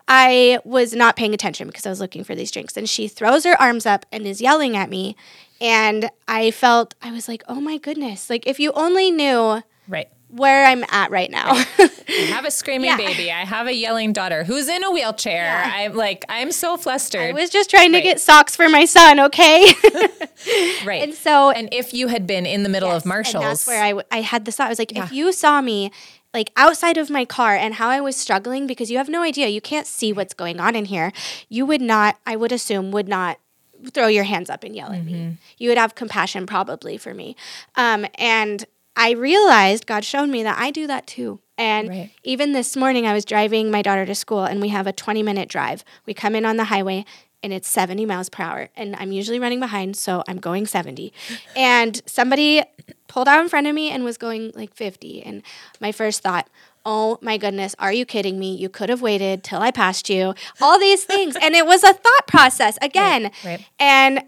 [0.08, 3.44] I was not paying attention because I was looking for these drinks and she throws
[3.44, 5.16] her arms up and is yelling at me
[5.60, 10.08] and I felt I was like oh my goodness like if you only knew right
[10.30, 11.52] where I'm at right now.
[11.52, 12.96] I have a screaming yeah.
[12.96, 13.30] baby.
[13.30, 15.44] I have a yelling daughter who's in a wheelchair.
[15.44, 15.72] Yeah.
[15.74, 17.20] I'm like, I'm so flustered.
[17.20, 17.98] I was just trying right.
[17.98, 19.66] to get socks for my son, okay?
[20.84, 21.02] right.
[21.02, 23.82] And so, and if you had been in the middle yes, of Marshalls, that's where
[23.82, 24.66] I, I had the thought.
[24.66, 25.04] I was like, yeah.
[25.04, 25.90] if you saw me
[26.32, 29.48] like outside of my car and how I was struggling because you have no idea,
[29.48, 31.12] you can't see what's going on in here,
[31.48, 33.38] you would not, I would assume, would not
[33.92, 35.12] throw your hands up and yell at mm-hmm.
[35.12, 35.38] me.
[35.58, 37.34] You would have compassion probably for me.
[37.76, 38.64] Um, and
[38.96, 41.40] I realized God showed me that I do that too.
[41.56, 42.10] And right.
[42.24, 45.22] even this morning, I was driving my daughter to school, and we have a 20
[45.22, 45.84] minute drive.
[46.06, 47.04] We come in on the highway,
[47.42, 48.68] and it's 70 miles per hour.
[48.76, 51.12] And I'm usually running behind, so I'm going 70.
[51.56, 52.62] and somebody
[53.08, 55.22] pulled out in front of me and was going like 50.
[55.22, 55.42] And
[55.80, 56.48] my first thought,
[56.84, 58.56] oh my goodness, are you kidding me?
[58.56, 60.34] You could have waited till I passed you.
[60.60, 61.36] All these things.
[61.40, 63.24] and it was a thought process again.
[63.24, 63.66] Right, right.
[63.78, 64.24] And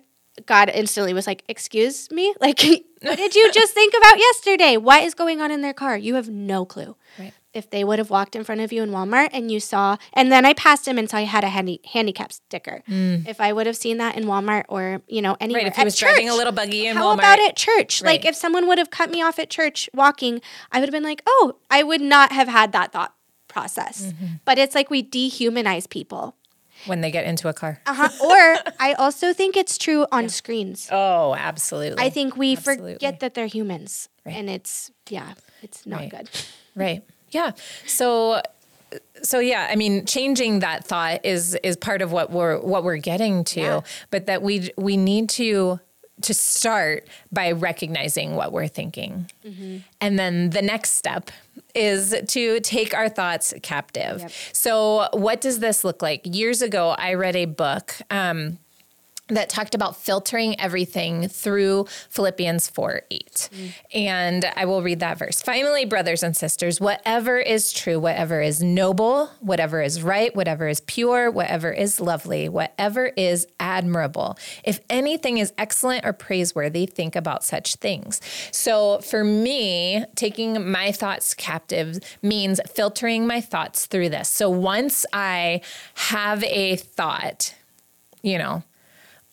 [0.46, 2.34] God instantly was like, Excuse me?
[2.40, 2.60] Like,
[3.02, 4.76] what did you just think about yesterday?
[4.76, 5.96] What is going on in their car?
[5.96, 6.96] You have no clue.
[7.18, 7.32] Right.
[7.54, 10.32] If they would have walked in front of you in Walmart and you saw, and
[10.32, 12.82] then I passed him and saw he had a handy, handicap sticker.
[12.88, 13.28] Mm.
[13.28, 15.64] If I would have seen that in Walmart or, you know, anywhere.
[15.64, 17.18] Right, if he was church, driving a little buggy in how Walmart.
[17.18, 18.00] about at church?
[18.00, 18.12] Right.
[18.12, 20.40] Like, if someone would have cut me off at church walking,
[20.72, 23.14] I would have been like, oh, I would not have had that thought
[23.48, 24.06] process.
[24.06, 24.26] Mm-hmm.
[24.44, 26.36] But it's like we dehumanize people
[26.86, 27.80] when they get into a car.
[27.86, 28.08] Uh-huh.
[28.24, 30.88] Or I also think it's true on screens.
[30.90, 32.02] Oh, absolutely.
[32.02, 32.94] I think we absolutely.
[32.94, 34.08] forget that they're humans.
[34.24, 34.36] Right.
[34.36, 36.10] And it's yeah, it's not right.
[36.10, 36.30] good.
[36.74, 37.02] Right.
[37.32, 37.52] Yeah.
[37.86, 38.40] So
[39.22, 42.96] so yeah, I mean, changing that thought is is part of what we're what we're
[42.96, 43.80] getting to, yeah.
[44.10, 45.80] but that we we need to
[46.24, 49.30] to start by recognizing what we're thinking.
[49.46, 49.78] Mm-hmm.
[50.00, 51.30] And then the next step
[51.74, 54.20] is to take our thoughts captive.
[54.20, 54.32] Yep.
[54.52, 56.22] So, what does this look like?
[56.24, 57.94] Years ago, I read a book.
[58.10, 58.58] Um,
[59.34, 63.48] that talked about filtering everything through Philippians 4 8.
[63.52, 63.72] Mm.
[63.94, 65.42] And I will read that verse.
[65.42, 70.80] Finally, brothers and sisters, whatever is true, whatever is noble, whatever is right, whatever is
[70.80, 77.44] pure, whatever is lovely, whatever is admirable, if anything is excellent or praiseworthy, think about
[77.44, 78.20] such things.
[78.50, 84.28] So for me, taking my thoughts captive means filtering my thoughts through this.
[84.28, 85.60] So once I
[85.94, 87.54] have a thought,
[88.22, 88.62] you know,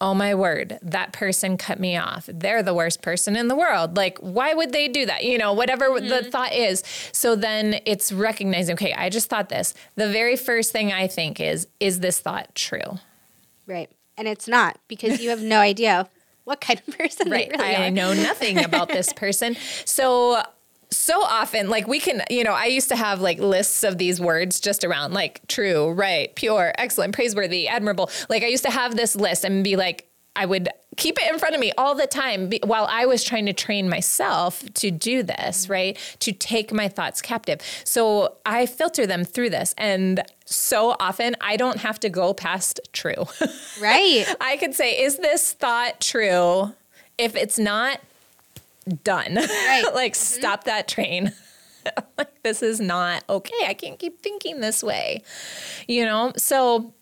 [0.02, 2.30] oh my word, that person cut me off.
[2.32, 3.98] They're the worst person in the world.
[3.98, 5.24] Like, why would they do that?
[5.24, 6.08] You know, whatever mm-hmm.
[6.08, 6.84] the thought is.
[7.12, 9.74] So then it's recognizing, okay, I just thought this.
[9.96, 13.00] The very first thing I think is, is this thought true?
[13.68, 13.90] Right.
[14.18, 16.10] And it's not because you have no idea
[16.46, 17.50] what kind of person right.
[17.52, 17.92] Really I are.
[17.92, 19.56] know nothing about this person.
[19.86, 20.42] So
[20.92, 24.20] so often like we can you know i used to have like lists of these
[24.20, 28.10] words just around like true right pure excellent praiseworthy admirable.
[28.30, 31.40] Like i used to have this list and be like i would keep it in
[31.40, 35.22] front of me all the time while i was trying to train myself to do
[35.22, 35.74] this mm-hmm.
[35.74, 37.62] right to take my thoughts captive.
[37.84, 42.80] So i filter them through this and so often i don't have to go past
[42.94, 43.26] true.
[43.80, 44.26] Right.
[44.42, 46.74] I could say is this thought true?
[47.18, 48.00] If it's not
[48.90, 49.36] done.
[49.36, 49.84] Right.
[49.94, 50.40] like, mm-hmm.
[50.40, 51.34] stop that train.
[52.18, 53.66] like, this is not okay.
[53.68, 55.24] I can't keep thinking this way.
[55.88, 56.34] You know?
[56.38, 56.94] So,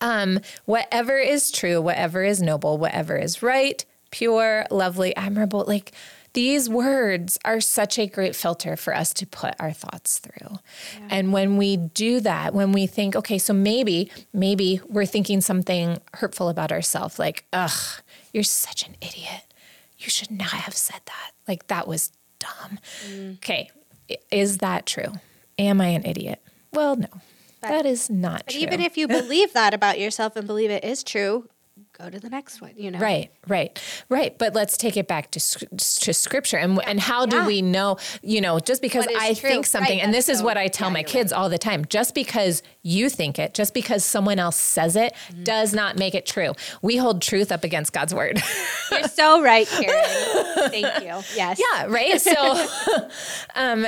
[0.00, 5.92] um, whatever is true, whatever is noble, whatever is right, pure, lovely, admirable, like,
[6.34, 10.58] these words are such a great filter for us to put our thoughts through.
[10.98, 11.08] Yeah.
[11.08, 15.98] And when we do that, when we think, okay, so maybe, maybe we're thinking something
[16.14, 19.44] hurtful about ourselves, like, ugh, you're such an idiot
[20.04, 21.30] you should not have said that.
[21.48, 22.78] Like that was dumb.
[23.08, 23.36] Mm.
[23.36, 23.70] Okay.
[24.30, 25.12] Is that true?
[25.58, 26.42] Am I an idiot?
[26.72, 27.08] Well, no.
[27.60, 28.60] But, that is not true.
[28.60, 31.48] Even if you believe that about yourself and believe it is true,
[32.04, 32.98] go to the next one, you know?
[32.98, 34.36] Right, right, right.
[34.36, 36.56] But let's take it back to, to scripture.
[36.58, 37.46] And, and how do yeah.
[37.46, 39.48] we know, you know, just because I true.
[39.48, 41.38] think something, right, and this so, is what I tell yeah, my kids right.
[41.38, 45.44] all the time just because you think it, just because someone else says it, mm-hmm.
[45.44, 46.52] does not make it true.
[46.82, 48.42] We hold truth up against God's word.
[48.90, 50.04] You're so right, Karen.
[50.70, 51.22] Thank you.
[51.34, 51.60] Yes.
[51.60, 52.20] Yeah, right.
[52.20, 52.66] So,
[53.54, 53.86] um,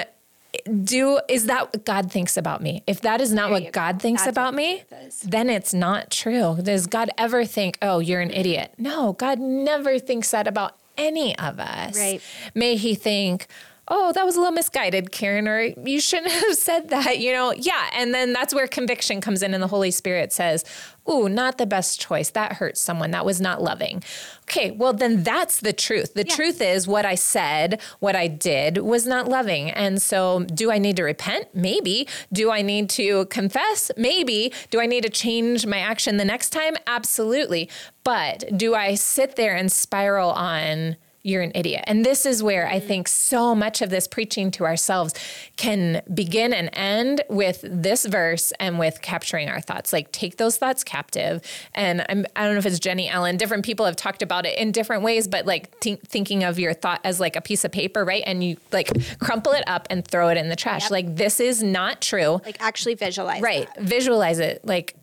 [0.85, 2.83] do is that what God thinks about me?
[2.87, 4.03] If that is not there what God go.
[4.03, 4.85] thinks That's about me,
[5.25, 6.59] then it's not true.
[6.63, 8.73] Does God ever think, "Oh, you're an idiot"?
[8.79, 11.97] No, God never thinks that about any of us.
[11.99, 12.21] Right.
[12.55, 13.47] May he think,
[13.89, 17.53] oh, that was a little misguided, Karen, or you shouldn't have said that, you know?
[17.53, 17.89] Yeah.
[17.95, 20.65] And then that's where conviction comes in, and the Holy Spirit says,
[21.09, 22.31] ooh, not the best choice.
[22.31, 23.11] That hurt someone.
[23.13, 24.03] That was not loving.
[24.43, 26.15] Okay, well, then that's the truth.
[26.15, 26.35] The yeah.
[26.35, 29.71] truth is what I said, what I did was not loving.
[29.71, 31.49] And so, do I need to repent?
[31.55, 32.09] Maybe.
[32.33, 33.91] Do I need to confess?
[33.97, 34.53] Maybe.
[34.71, 36.77] Do I need to change my action the next time?
[36.87, 37.71] Absolutely.
[38.05, 41.83] But do I sit there and spiral on, you're an idiot.
[41.87, 42.87] And this is where I mm-hmm.
[42.87, 45.13] think so much of this preaching to ourselves
[45.57, 49.93] can begin and end with this verse and with capturing our thoughts.
[49.93, 51.43] Like take those thoughts captive.
[51.75, 54.47] And I'm, I do not know if it's Jennie Allen, different people have talked about
[54.47, 57.65] it in different ways, but like th- thinking of your thought as like a piece
[57.65, 58.23] of paper, right?
[58.25, 60.83] And you like crumple it up and throw it in the trash.
[60.83, 60.91] Yep.
[60.93, 62.41] Like this is not true.
[62.45, 63.43] Like actually visualize.
[63.43, 63.69] Right.
[63.75, 63.85] That.
[63.85, 64.65] Visualize it.
[64.65, 64.95] Like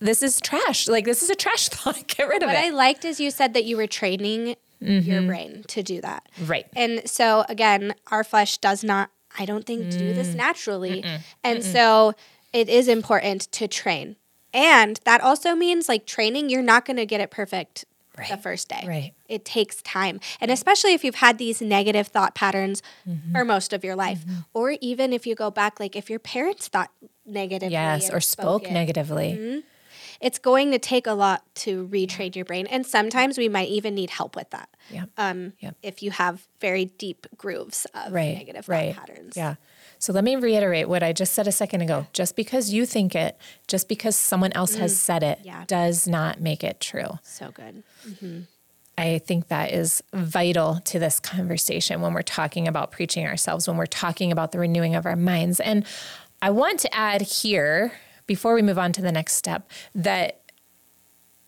[0.00, 0.86] this is trash.
[0.86, 2.06] Like this is a trash thought.
[2.08, 2.58] Get rid of what it.
[2.58, 5.10] What I liked is you said that you were training mm-hmm.
[5.10, 6.28] your brain to do that.
[6.44, 6.66] Right.
[6.74, 9.98] And so again, our flesh does not, I don't think, mm.
[9.98, 10.36] do this mm.
[10.36, 11.02] naturally.
[11.02, 11.20] Mm-mm.
[11.42, 11.72] And Mm-mm.
[11.72, 12.14] so
[12.52, 14.16] it is important to train.
[14.54, 17.86] And that also means like training, you're not going to get it perfect
[18.18, 18.28] right.
[18.28, 18.84] the first day.
[18.86, 19.12] Right.
[19.28, 20.20] It takes time.
[20.40, 23.32] And especially if you've had these negative thought patterns mm-hmm.
[23.32, 24.40] for most of your life, mm-hmm.
[24.52, 26.90] or even if you go back, like if your parents thought
[27.24, 27.72] negatively.
[27.72, 29.32] Yes, or spoke negatively.
[29.32, 29.58] Mm-hmm
[30.22, 32.66] it's going to take a lot to retrain your brain.
[32.68, 34.68] And sometimes we might even need help with that.
[34.90, 35.04] Yeah.
[35.16, 35.76] Um, yep.
[35.82, 38.36] If you have very deep grooves of right.
[38.36, 38.94] negative right.
[38.94, 39.36] patterns.
[39.36, 39.56] Yeah.
[39.98, 42.06] So let me reiterate what I just said a second ago.
[42.12, 44.80] Just because you think it, just because someone else mm.
[44.80, 45.64] has said it, yeah.
[45.66, 47.18] does not make it true.
[47.22, 47.84] So good.
[48.06, 48.40] Mm-hmm.
[48.98, 53.76] I think that is vital to this conversation when we're talking about preaching ourselves, when
[53.76, 55.60] we're talking about the renewing of our minds.
[55.60, 55.86] And
[56.42, 57.92] I want to add here
[58.26, 60.41] before we move on to the next step, that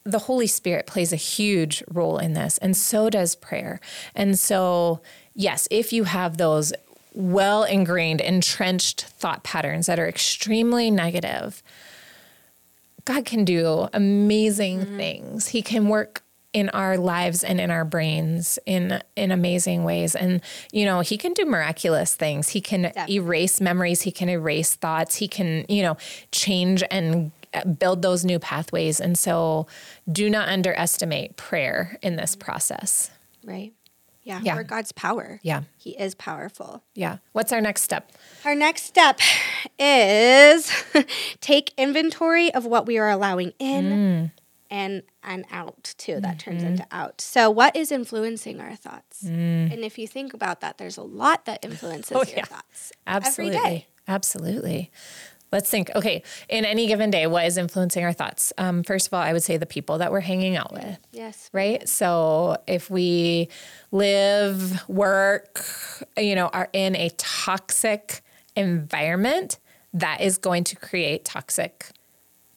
[0.05, 3.81] the Holy Spirit plays a huge role in this, and so does prayer.
[4.15, 5.01] And so,
[5.35, 6.73] yes, if you have those
[7.15, 11.63] well ingrained, entrenched thought patterns that are extremely negative,
[13.05, 14.97] God can do amazing mm-hmm.
[14.97, 15.49] things.
[15.49, 16.23] He can work
[16.55, 20.41] in our lives and in our brains in in amazing ways and
[20.71, 23.17] you know he can do miraculous things he can Definitely.
[23.17, 25.97] erase memories he can erase thoughts he can you know
[26.31, 27.33] change and
[27.79, 29.67] build those new pathways and so
[30.11, 33.11] do not underestimate prayer in this process
[33.45, 33.73] Right.
[34.23, 34.41] Yeah.
[34.43, 34.57] Yeah.
[34.57, 35.39] Or God's power.
[35.43, 36.83] yeah He is powerful.
[36.95, 38.11] yeah what's our next step
[38.45, 39.21] Our next step
[39.79, 40.71] is
[41.41, 44.31] take inventory of what we are allowing in Mm.
[44.71, 46.21] and and out too.
[46.21, 46.73] That turns Mm-hmm.
[46.73, 47.21] into out.
[47.21, 49.23] So what is influencing our thoughts?
[49.25, 49.73] Mm.
[49.73, 52.45] And if you think about that, there's a lot that influences Oh, your yeah.
[52.45, 53.57] thoughts Absolutely.
[53.57, 53.87] every day.
[54.07, 54.91] Absolutely.
[55.55, 55.91] Let's think.
[55.95, 58.53] Okay, in any given day, what is influencing our thoughts?
[58.59, 61.49] Um, first of all, I would say the people that we're hanging out with, Yes.
[61.53, 61.89] right?
[61.89, 63.49] So if we
[63.93, 65.65] live, work,
[66.19, 68.21] you know, are in a toxic
[68.57, 69.59] environment,
[69.93, 71.87] that is going to create toxic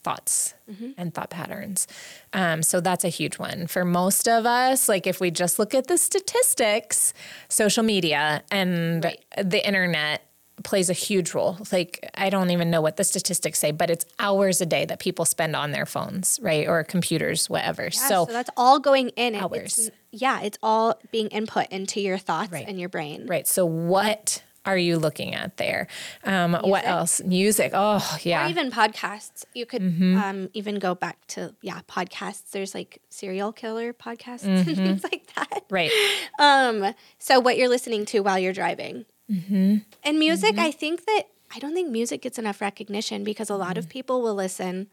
[0.04, 0.54] thoughts
[0.98, 1.86] and thought patterns.
[2.34, 4.90] Um, so that's a huge one for most of us.
[4.90, 7.14] Like if we just look at the statistics,
[7.50, 9.24] social media and Right.
[9.38, 10.24] the internet
[10.64, 11.58] plays a huge role.
[11.72, 15.00] Like I don't even know what the statistics say, but it's hours a day that
[15.00, 17.84] people spend on their phones, right, or computers, whatever.
[17.84, 19.36] Yeah, so, so, that's all going in.
[19.36, 19.78] Hours.
[19.78, 22.66] It's, yeah, it's all being input into your thoughts Right.
[22.68, 23.28] and your brain.
[23.28, 23.48] right.
[23.48, 25.88] So what are you looking at there?
[26.26, 27.22] Um, what else?
[27.24, 27.72] Music.
[27.74, 28.40] Oh, yeah.
[28.42, 28.48] Mm-hmm.
[28.48, 29.46] Or even podcasts.
[29.54, 32.50] You could um, even go back to yeah podcasts.
[32.52, 35.64] There's like serial killer podcasts and things like that.
[35.70, 35.92] right.
[36.40, 39.78] Um, so what you're listening to while you're driving, Mm-hmm.
[40.04, 40.58] and music.
[40.58, 43.80] I think that I don't think music gets enough recognition because a lot Mm-hmm.
[43.80, 44.88] of people will listen.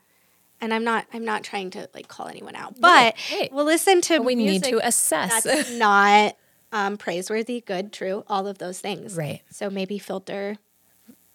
[0.61, 1.07] And I'm not.
[1.13, 3.53] I'm not trying to like call anyone out, but right.
[3.53, 4.21] we'll listen to.
[4.21, 5.43] We need to assess.
[5.43, 6.37] That's not
[6.73, 9.17] um, praiseworthy, good, true, all of those things.
[9.17, 9.43] Right.
[9.51, 10.57] So maybe filter.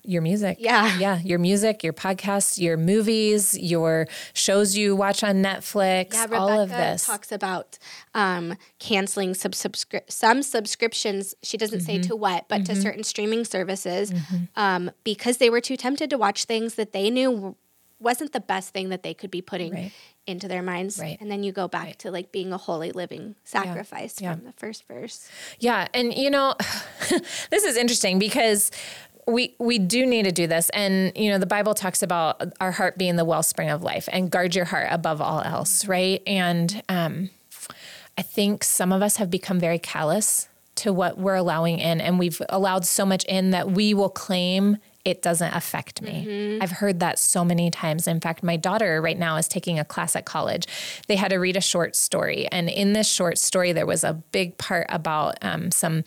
[0.03, 0.57] Your music.
[0.59, 0.97] Yeah.
[0.97, 1.19] Yeah.
[1.19, 6.59] Your music, your podcasts, your movies, your shows you watch on Netflix, Yeah, Rebekah all
[6.61, 7.05] of this.
[7.05, 7.77] talks about
[8.13, 11.35] um, canceling some subscri- some subscriptions.
[11.43, 12.07] She doesn't say Mm-hmm.
[12.09, 14.13] to what, but to certain streaming services
[14.55, 17.55] um, because they were too tempted to watch things that they knew
[18.01, 19.91] wasn't the best thing that they could be putting Right.
[20.25, 20.97] into their minds.
[20.97, 21.17] Right.
[21.19, 24.35] And then you go back to like being a holy living sacrifice Yeah.
[24.35, 25.27] from the first verse.
[25.59, 26.55] Yeah, and you know,
[27.49, 28.71] this is interesting because
[29.29, 32.71] we we do need to do this, and you know, the Bible talks about our
[32.71, 36.21] heart being the wellspring of life, and guard your heart above all else, right?
[36.27, 37.29] And um,
[38.17, 42.19] I think some of us have become very callous to what we're allowing in, and
[42.19, 46.59] we've allowed so much in that we will claim it doesn't affect me.
[46.61, 48.07] I've heard that so many times.
[48.07, 50.67] In fact, my daughter right now is taking a class at college.
[51.07, 54.13] They had to read a short story, and in this short story, there was a
[54.13, 56.03] big part about um, some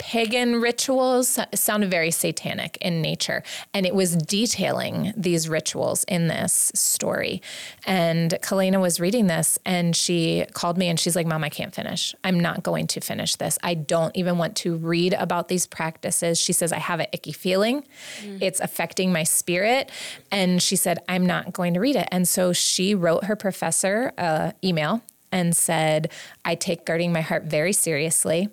[0.00, 3.42] pagan rituals It sounded very satanic in nature
[3.74, 7.42] and it was detailing these rituals in this story.
[7.84, 11.74] And kalena was reading this and she called me and she's like mom i can't
[11.74, 12.14] finish.
[12.24, 13.58] I'm not going to finish this.
[13.62, 16.40] I don't even want to read about these practices.
[16.40, 17.84] She says i have an icky feeling.
[18.22, 18.40] Mm.
[18.40, 19.92] It's affecting my spirit.
[20.32, 22.08] And she said i'm not going to read it.
[22.10, 26.10] And so she wrote her professor a email and said
[26.46, 28.48] i take guarding my heart very seriously.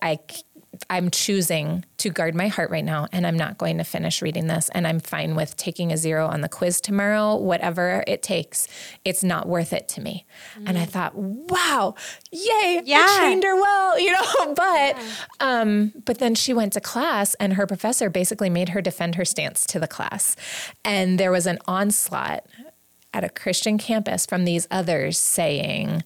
[0.00, 0.18] I
[0.90, 4.46] I'm choosing to guard my heart right now and I'm not going to finish reading
[4.46, 8.68] this and I'm fine with taking a zero on the quiz tomorrow whatever it takes.
[9.04, 10.26] It's not worth it to me.
[10.66, 11.94] And I thought wow
[12.30, 13.06] yay Yeah.
[13.08, 14.96] I trained her well you know but
[15.40, 19.24] um but then she went to class and her professor basically made her defend her
[19.24, 20.36] stance to the class.
[20.84, 22.44] And there was an onslaught
[23.14, 26.02] at a Christian campus from these others saying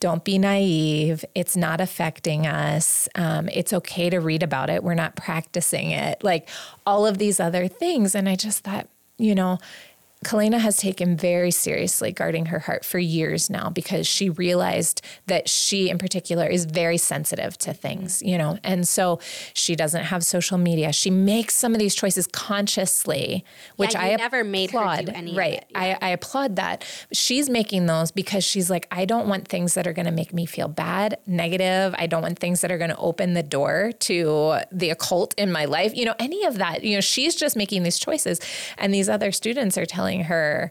[0.00, 1.24] don't be naive.
[1.34, 3.08] It's not affecting us.
[3.14, 4.84] Um, it's okay to read about it.
[4.84, 6.22] We're not practicing it.
[6.22, 6.48] Like
[6.86, 8.14] all of these other things.
[8.14, 9.58] And I just thought, you know,
[10.24, 15.48] Kalena has taken very seriously guarding her heart for years now because she realized that
[15.48, 19.20] she, in particular, is very sensitive to things, you know, and so
[19.52, 20.92] she doesn't have social media.
[20.92, 23.44] She makes some of these choices consciously,
[23.76, 25.08] which you I never made her do applaud.
[25.10, 25.54] any of right?
[25.54, 26.84] it, I, I applaud that.
[27.12, 30.32] She's making those because she's like, I don't want things that are going to make
[30.32, 31.94] me feel bad, negative.
[31.98, 35.52] I don't want things that are going to open the door to the occult in
[35.52, 35.94] my life.
[35.94, 36.82] You know, any of that.
[36.82, 38.40] You know, she's just making these choices,
[38.78, 40.70] and these other students are telling her.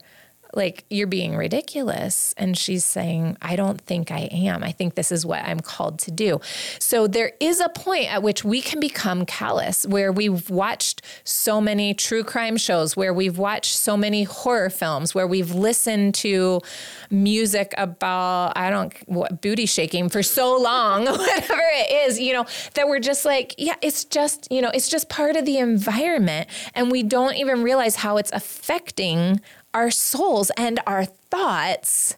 [0.53, 2.33] Like, you're being ridiculous.
[2.37, 4.63] And she's saying, I don't think I am.
[4.63, 6.39] I think this is what I'm called to do.
[6.79, 11.59] So, there is a point at which we can become callous where we've watched so
[11.59, 16.61] many true crime shows, where we've watched so many horror films, where we've listened to
[17.09, 22.45] music about, I don't, what, booty shaking for so long, whatever it is, you know,
[22.73, 26.49] that we're just like, yeah, it's just, you know, it's just part of the environment.
[26.73, 29.41] And we don't even realize how it's affecting
[29.73, 32.17] our souls and our thoughts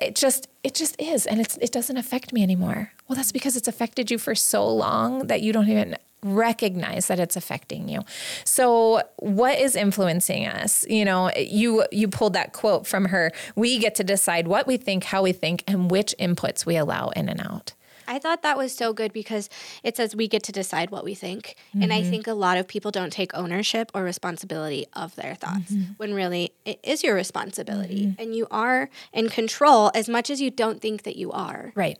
[0.00, 2.92] it just it just is and it's it doesn't affect me anymore.
[3.08, 7.20] Well that's because it's affected you for so long that you don't even recognize that
[7.20, 8.02] it's affecting you.
[8.44, 10.86] So what is influencing us?
[10.88, 14.76] You know you you pulled that quote from her we get to decide what we
[14.76, 17.73] think how we think and which inputs we allow in and out
[18.06, 19.48] I thought that was so good because
[19.82, 21.56] it says we get to decide what we think.
[21.70, 21.82] Mm-hmm.
[21.82, 25.72] And I think a lot of people don't take ownership or responsibility of their thoughts
[25.72, 25.92] mm-hmm.
[25.96, 28.22] when really it is your responsibility mm-hmm.
[28.22, 31.72] and you are in control as much as you don't think that you are.
[31.74, 31.98] Right.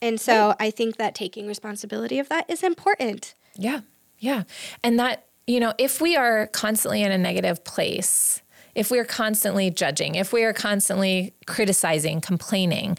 [0.00, 0.56] And so right.
[0.60, 3.34] I think that taking responsibility of that is important.
[3.56, 3.80] Yeah.
[4.18, 4.44] Yeah.
[4.82, 8.42] And that, you know, if we are constantly in a negative place,
[8.74, 12.96] if we're constantly judging, if we are constantly criticizing, complaining,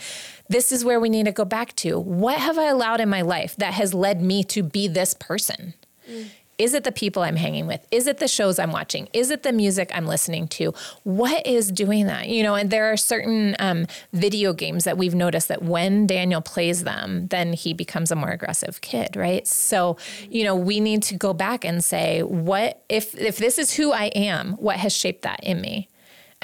[0.49, 1.99] this is where we need to go back to.
[1.99, 5.73] What have I allowed in my life that has led me to be this person?
[6.09, 6.27] Mm.
[6.59, 7.85] Is it the people I'm hanging with?
[7.89, 9.09] Is it the shows I'm watching?
[9.11, 10.73] Is it the music I'm listening to?
[11.03, 12.29] What is doing that?
[12.29, 16.41] You know, and there are certain um, video games that we've noticed that when Daniel
[16.41, 19.47] plays them, then he becomes a more aggressive kid, right?
[19.47, 19.97] So,
[20.29, 23.91] you know, we need to go back and say, what if if this is who
[23.91, 24.53] I am?
[24.53, 25.89] What has shaped that in me?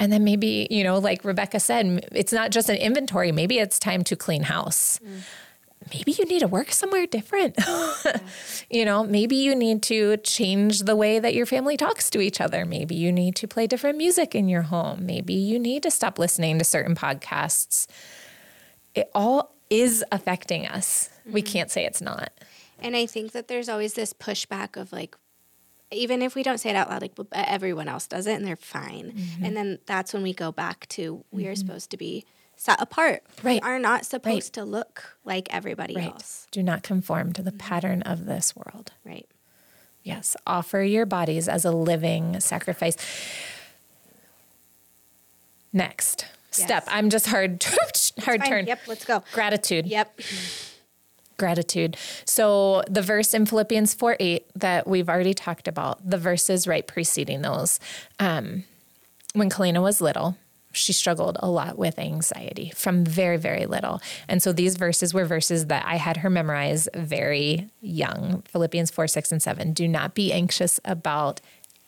[0.00, 3.32] And then maybe, you know, like Rebekah said, it's not just an inventory.
[3.32, 4.98] Maybe it's time to clean house.
[5.04, 5.20] Mm.
[5.92, 7.54] Maybe you need to work somewhere different.
[7.58, 8.18] yeah.
[8.70, 12.40] You know, maybe you need to change the way that your family talks to each
[12.40, 12.64] other.
[12.64, 15.04] Maybe you need to play different music in your home.
[15.04, 17.88] Maybe you need to stop listening to certain podcasts.
[18.94, 21.10] It all is affecting us.
[21.22, 21.32] Mm-hmm.
[21.32, 22.30] We can't say it's not.
[22.78, 25.16] And I think that there's always this pushback of like,
[25.92, 28.56] even if we don't say it out loud, like everyone else does it and they're
[28.56, 29.12] fine.
[29.12, 29.44] Mm-hmm.
[29.44, 31.56] And then that's when we go back to we are mm-hmm.
[31.56, 32.24] supposed to be
[32.56, 33.22] set apart.
[33.42, 33.62] Right.
[33.62, 34.64] We are not supposed right.
[34.64, 36.12] to look like everybody right.
[36.12, 36.46] else.
[36.50, 37.58] Do not conform to the mm-hmm.
[37.58, 38.92] pattern of this world.
[39.04, 39.28] Right.
[40.02, 40.36] Yes.
[40.46, 42.96] Offer your bodies as a living sacrifice.
[45.72, 46.26] Next
[46.56, 46.66] yes.
[46.66, 46.84] step.
[46.88, 47.64] I'm just hard
[48.20, 48.66] hard turn.
[48.66, 49.22] Yep, let's go.
[49.32, 49.86] Gratitude.
[49.86, 50.20] Yep
[51.40, 51.96] gratitude.
[52.24, 56.86] So the verse in Philippians 4 8 that we've already talked about, the verses right
[56.86, 57.80] preceding those.
[58.20, 58.62] Um,
[59.32, 60.36] when Kalina was little,
[60.72, 64.00] she struggled a lot with anxiety from very, very little.
[64.28, 69.08] And so these verses were verses that I had her memorize very young Philippians 4,
[69.08, 69.72] 6, and 7.
[69.72, 71.40] Do not be anxious about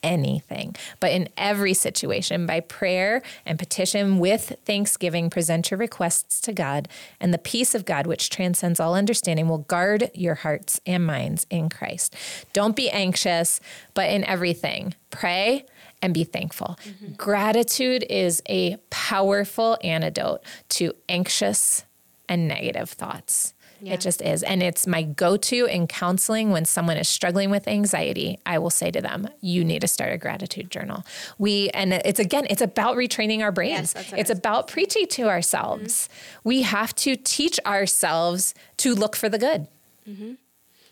[0.03, 6.53] anything, but in every situation, by prayer and petition with thanksgiving, present your requests to
[6.53, 6.87] God,
[7.19, 11.47] and the peace of God, which transcends all understanding, will guard your hearts and minds
[11.49, 12.15] in Christ.
[12.51, 13.59] Don't be anxious,
[13.93, 15.65] but in everything, pray
[16.01, 16.77] and be thankful.
[16.83, 17.13] Mm-hmm.
[17.13, 21.85] Gratitude is a powerful antidote to anxious
[22.27, 23.53] and negative thoughts.
[23.83, 23.95] Yeah.
[23.95, 24.43] It just is.
[24.43, 28.39] And it's my go to in counseling when someone is struggling with anxiety.
[28.45, 31.03] I will say to them, you need to start a gratitude journal.
[31.37, 33.93] We, and it's again, it's about retraining our brains.
[33.93, 36.07] Yes, it's about preaching to ourselves.
[36.07, 36.49] Mm-hmm.
[36.49, 39.67] We have to teach ourselves to look for the good.
[40.09, 40.35] Mm-hmm.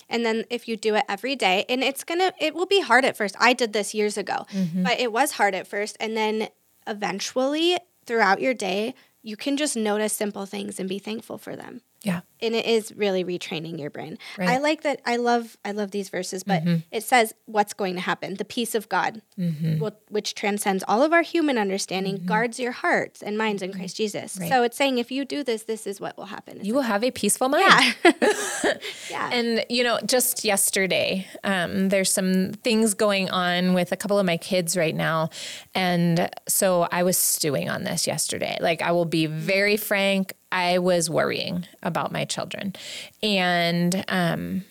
[0.10, 3.06] And then if you do it every day, and it's gonna, it will be hard
[3.06, 3.38] at first.
[3.40, 4.84] I did this years ago, mm-hmm.
[4.84, 5.96] but it was hard at first.
[6.02, 6.50] And then
[6.86, 11.80] eventually throughout your day, you can just notice simple things and be thankful for them.
[12.04, 12.22] Yeah.
[12.42, 14.18] And it is really retraining your brain.
[14.38, 14.50] Right.
[14.50, 16.78] I like that I love I love these verses, but mm-hmm.
[16.90, 18.36] it says what's going to happen.
[18.36, 19.86] The peace of God, mm-hmm.
[20.10, 22.26] which transcends all of our human understanding, mm-hmm.
[22.26, 23.80] guards your hearts and minds in mm-hmm.
[23.80, 24.38] Christ Jesus.
[24.40, 24.50] Right.
[24.50, 26.58] So it's saying if you do this, this is what will happen.
[26.58, 27.96] It's you will have a peaceful mind.
[28.04, 28.74] Yeah.
[29.10, 29.30] yeah.
[29.32, 34.26] And you know, just yesterday, um, there's some things going on with a couple of
[34.26, 35.30] my kids right now.
[35.76, 38.58] And so I was stewing on this yesterday.
[38.60, 40.34] Like I will be very frank.
[40.52, 42.76] I was worrying about my children.
[43.24, 44.66] And, um,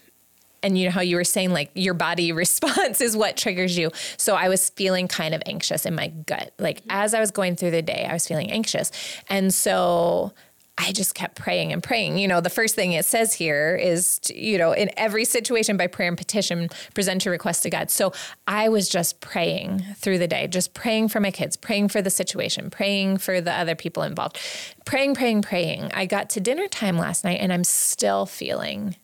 [0.63, 3.91] and you know how you were saying like your body response is what triggers you.
[4.17, 6.53] So I was feeling kind of anxious in my gut.
[6.59, 8.91] Like as I was going through the day, I was feeling anxious.
[9.29, 10.33] And so
[10.79, 12.19] I just kept praying and praying.
[12.19, 15.77] You know, the first thing it says here is, to, you know, in every situation
[15.77, 17.91] by prayer and petition, present your request to God.
[17.91, 18.13] So
[18.47, 22.09] I was just praying through the day, just praying for my kids, praying for the
[22.09, 24.39] situation, praying for the other people involved,
[24.87, 25.91] praying, praying, praying.
[25.93, 28.97] I got to dinner time last night and I'm still feeling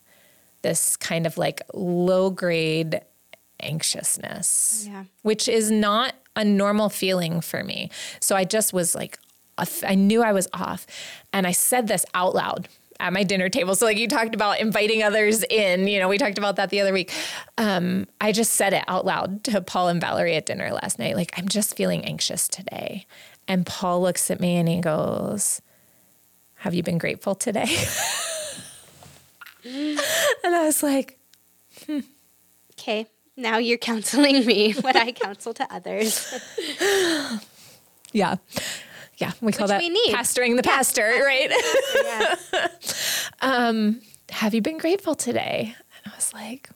[0.62, 3.00] this kind of like low grade
[3.60, 5.04] anxiousness, yeah.
[5.22, 7.90] which is not a normal feeling for me.
[8.20, 9.18] So I just was like,
[9.58, 10.86] I knew I was off.
[11.32, 12.68] And I said this out loud
[13.00, 13.74] at my dinner table.
[13.74, 16.80] So, like you talked about inviting others in, you know, we talked about that the
[16.80, 17.12] other week.
[17.58, 21.16] Um, I just said it out loud to Paul and Valerie at dinner last night.
[21.16, 23.06] Like, I'm just feeling anxious today.
[23.48, 25.60] And Paul looks at me and he goes,
[26.56, 27.68] Have you been grateful today?
[29.64, 31.18] and I was like,
[31.86, 32.00] hmm.
[32.78, 36.34] Okay, now you're counseling me what I counsel to others.
[38.12, 38.36] yeah
[39.18, 40.14] Yeah, we call Which that we need.
[40.14, 41.50] pastoring the pastor, right?
[42.04, 42.66] Yeah.
[43.42, 44.00] Um,
[44.30, 45.74] have you been grateful today?
[46.04, 46.70] And I was like,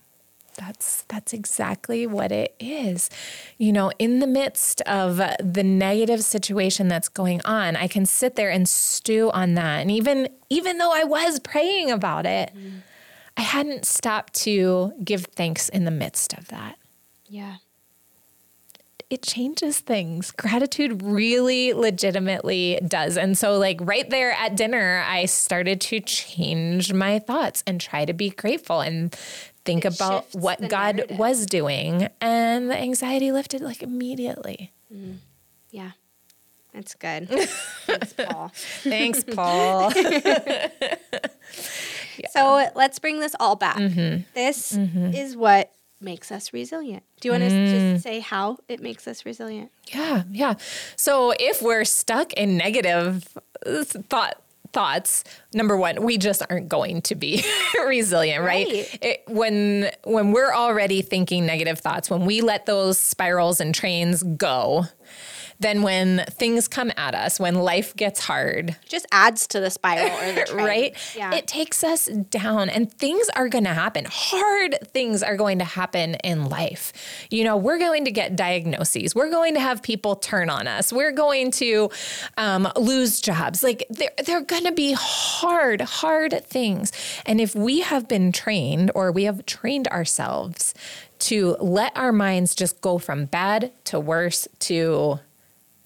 [0.57, 3.09] that's that's exactly what it is.
[3.57, 8.36] You know, in the midst of the negative situation that's going on, I can sit
[8.36, 9.80] there and stew on that.
[9.80, 12.82] And even even though I was praying about it, mm.
[13.36, 16.76] I hadn't stopped to give thanks in the midst of that.
[17.26, 17.57] yeah.
[19.11, 20.30] It changes things.
[20.30, 23.16] Gratitude really legitimately does.
[23.18, 28.04] And so, like, right there at dinner, I started to change my thoughts and try
[28.04, 29.12] to be grateful and
[29.64, 31.18] think It about what God narrative.
[31.18, 32.08] was doing.
[32.20, 34.72] And the anxiety lifted like immediately.
[35.70, 35.90] Yeah.
[36.72, 37.28] That's good.
[37.86, 38.52] Thanks, Paul.
[38.54, 39.92] Thanks, Paul.
[42.32, 43.76] So let's bring this all back.
[43.78, 44.22] Mm-hmm.
[44.34, 47.03] This is what makes us resilient.
[47.20, 47.92] Do you want to Mm.
[47.92, 49.70] just say how it makes us resilient?
[49.92, 50.55] Yeah, yeah.
[50.96, 53.36] So if we're stuck in negative
[53.66, 54.40] uh, thought
[54.72, 57.42] thoughts, number one, we just aren't going to be
[57.86, 58.66] resilient, right?
[58.68, 58.98] Right.
[59.03, 64.22] It, when when we're already thinking negative thoughts, when we let those spirals and trains
[64.22, 64.86] go,
[65.61, 70.08] then when things come at us, when life gets hard, Just adds to the spiral
[70.11, 70.66] or the trend.
[70.66, 71.14] right?
[71.14, 71.34] Yeah.
[71.34, 74.06] It takes us down and things are going to happen.
[74.08, 76.92] Hard things are going to happen in life.
[77.30, 79.14] You know, we're going to get diagnoses.
[79.14, 80.92] We're going to have people turn on us.
[80.92, 81.90] We're going to
[82.38, 83.62] um, lose jobs.
[83.62, 86.90] Like they're, they're going to be hard, hard things.
[87.26, 90.74] And if we have been trained or we have trained ourselves
[91.20, 95.20] to let our minds just go from bad to worse to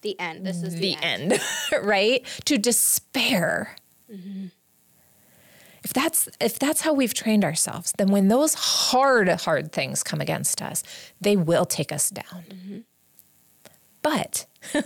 [0.05, 0.47] the end.
[0.47, 1.33] This is the, the end.
[1.33, 1.43] end,
[1.83, 2.25] right?
[2.45, 3.75] To despair.
[5.83, 10.21] If that's if that's how we've trained ourselves, then when those hard hard things come
[10.21, 10.85] against us,
[11.21, 12.85] they will take us down.
[14.05, 14.47] But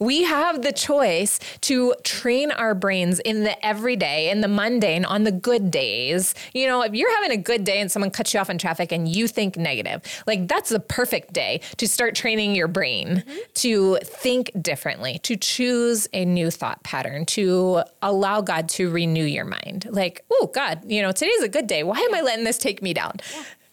[0.00, 5.22] we have the choice to train our brains in the everyday, in the mundane, on
[5.22, 6.34] the good days.
[6.52, 8.92] You know, if you're having a good day and someone cuts you off in traffic
[8.92, 13.36] and you think negative, like that's the perfect day to start training your brain mm-hmm.
[13.54, 19.44] to think differently, to choose a new thought pattern, to allow God to renew your
[19.44, 19.86] mind.
[19.90, 21.82] Like, oh, God, you know, today's a good day.
[21.82, 23.20] Why am I letting this take me down?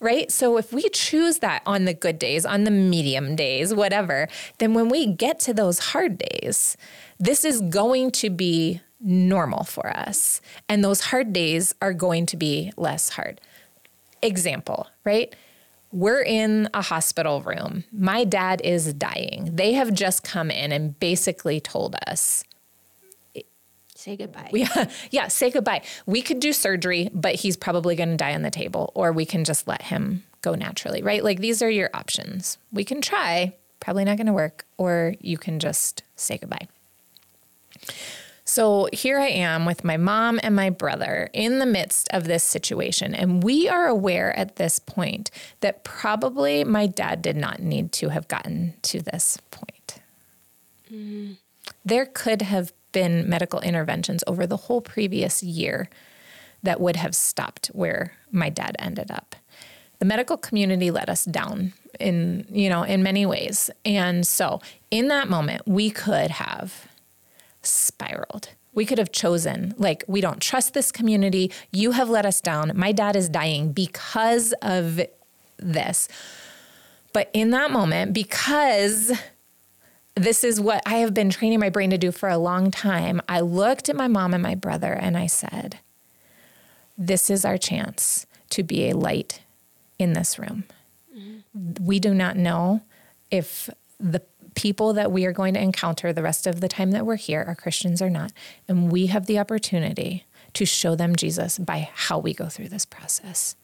[0.04, 0.30] Right?
[0.32, 4.28] So if we choose that on the good days, on the medium days, whatever,
[4.58, 6.76] then when we get to those hard days,
[7.20, 10.42] this is going to be normal for us.
[10.68, 13.40] And those hard days are going to be less hard.
[14.22, 15.34] Example, right?
[15.92, 17.86] We're in a hospital room.
[17.92, 19.52] My dad is dying.
[19.54, 22.44] They have just come in and basically told us
[24.04, 24.50] Say goodbye.
[24.52, 25.82] yeah, yeah, say goodbye.
[26.06, 29.26] We could do surgery, but he's probably going to die on the table, or we
[29.26, 31.24] can just let him go naturally, right?
[31.24, 32.58] Like these are your options.
[32.74, 36.68] We can try, probably not going to work, or you can just say goodbye.
[38.44, 42.44] So here I am with my mom and my brother in the midst of this
[42.44, 43.16] situation.
[43.16, 45.32] And we are aware at this point
[45.62, 50.02] that probably my dad did not need to have gotten to this point.
[50.92, 51.36] Mm-hmm.
[51.86, 55.90] There could have been medical interventions over the whole previous year
[56.64, 59.36] that would have stopped where my dad ended up.
[60.00, 63.70] The medical community let us down in, you know, in many ways.
[63.84, 66.88] And so in that moment, we could have
[67.62, 68.50] spiraled.
[68.74, 71.52] We could have chosen, like, we don't trust this community.
[71.72, 72.72] You have let us down.
[72.76, 75.00] My dad is dying because of
[75.58, 76.08] this.
[77.14, 79.12] But in that moment, because
[80.16, 83.22] this is what I have been training my brain to do for a long time,
[83.28, 85.80] I looked at my mom and my brother and I said,
[86.98, 89.42] This is our chance to be a light
[89.98, 90.66] in this room.
[91.16, 91.86] Mm-hmm.
[91.86, 92.82] We do not know
[93.32, 94.22] if the
[94.56, 97.44] people that we are going to encounter the rest of the time that we're here
[97.48, 98.32] are Christians or not.
[98.68, 102.86] And we have the opportunity to show them Jesus by how we go through this
[102.86, 103.56] process.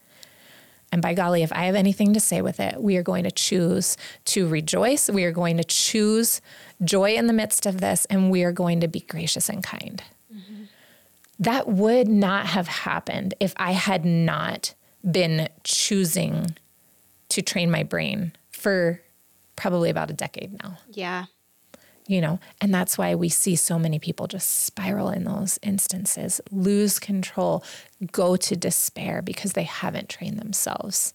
[0.92, 3.32] And by golly, if I have anything to say with it, we are going to
[3.32, 5.10] choose to rejoice.
[5.10, 6.42] We are going to choose
[6.84, 10.02] joy in the midst of this, and we are going to be gracious and kind.
[10.34, 10.64] Mm-hmm.
[11.40, 14.74] That would not have happened if I had not
[15.10, 16.56] been choosing
[17.30, 19.02] to train my brain for
[19.56, 21.26] probably about a decade now yeah.
[22.10, 26.42] You know and that's why we see so many people just spiral in those instances
[26.52, 27.64] lose control
[28.12, 31.14] go to despair because they haven't trained themselves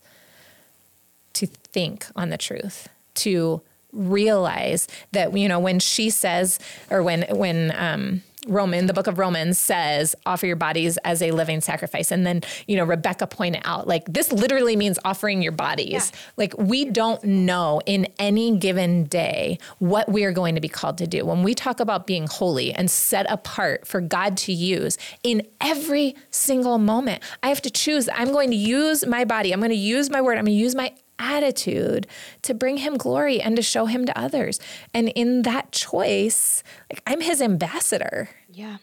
[1.33, 3.61] to think on the truth to
[3.93, 6.59] realize that you know when she says
[6.91, 11.31] or when when um Roman, the book of Romans says, offer your bodies as a
[11.31, 12.11] living sacrifice.
[12.11, 16.13] And then, you know, Rebekah pointed out, like, this literally means offering your bodies.
[16.13, 16.21] Yeah.
[16.37, 20.99] Like, we don't know in any given day what we are going to be called
[20.99, 21.25] to do.
[21.25, 26.15] When we talk about being holy and set apart for God to use in every
[26.31, 28.09] single moment, I have to choose.
[28.13, 30.63] I'm going to use my body, I'm going to use my word, I'm going to
[30.63, 32.07] use my attitude
[32.43, 34.61] to bring him glory and to show him to others.
[34.93, 38.31] And in that choice, like I'm his ambassador.
[38.51, 38.79] Yeah.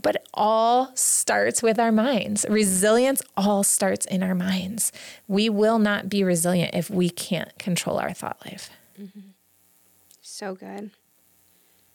[0.00, 2.46] But it all starts with our minds.
[2.48, 4.92] Resilience all starts in our minds.
[5.26, 8.70] We will not be resilient if we can't control our thought life.
[9.00, 9.20] Mm-hmm.
[10.20, 10.90] So good.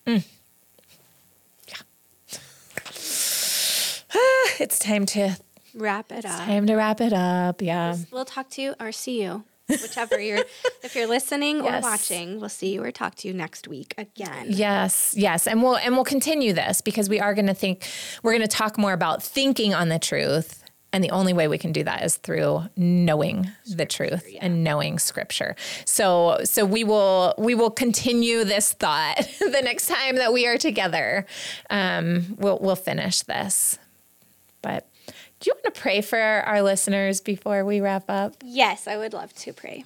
[0.07, 0.25] Mm.
[1.67, 1.75] Yeah.
[4.59, 5.37] it's time to
[5.73, 6.45] wrap it it's up.
[6.45, 7.61] Time to wrap it up.
[7.61, 7.95] Yeah.
[8.11, 9.43] We'll talk to you or see you.
[9.69, 10.43] Whichever you're
[10.83, 11.83] if you're listening yes.
[11.83, 14.47] or watching, we'll see you or talk to you next week again.
[14.49, 15.47] Yes, yes.
[15.47, 17.87] And we'll and we'll continue this because we are gonna think
[18.23, 20.63] we're gonna talk more about thinking on the truth.
[20.93, 24.39] And the only way we can do that is through knowing scripture, the truth yeah.
[24.41, 25.55] and knowing scripture.
[25.85, 30.57] So so we will we will continue this thought the next time that we are
[30.57, 31.25] together.
[31.69, 33.79] Um, we'll we'll finish this.
[34.61, 34.90] But
[35.41, 38.35] do you want to pray for our listeners before we wrap up?
[38.43, 39.83] Yes, I would love to pray.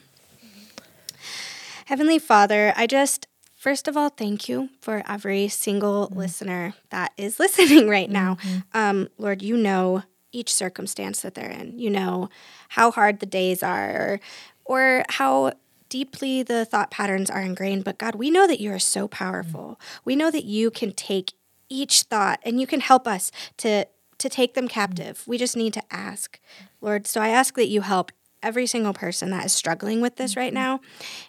[1.86, 6.20] Heavenly Father, I just first of all thank you for every single mm-hmm.
[6.20, 8.36] listener that is listening right now.
[8.36, 8.78] Mm-hmm.
[8.78, 10.04] Um, Lord, you know
[10.34, 11.80] each circumstance that they're in.
[11.80, 12.30] You know
[12.70, 14.20] how hard the days are, or,
[14.66, 15.54] or how
[15.88, 17.86] deeply the thought patterns are ingrained.
[17.86, 19.80] But God, we know that you are so powerful.
[19.80, 20.02] Mm-hmm.
[20.04, 21.32] We know that you can take
[21.70, 23.88] each thought and you can help us to
[24.18, 25.24] to take them captive.
[25.28, 26.40] We just need to ask,
[26.82, 27.08] Lord.
[27.08, 28.12] So I ask that you help
[28.42, 30.80] every single person that is struggling with this right now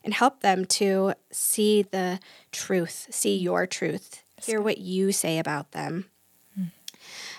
[0.04, 2.20] and help them to see the
[2.52, 6.06] truth, see your truth, hear what you say about them,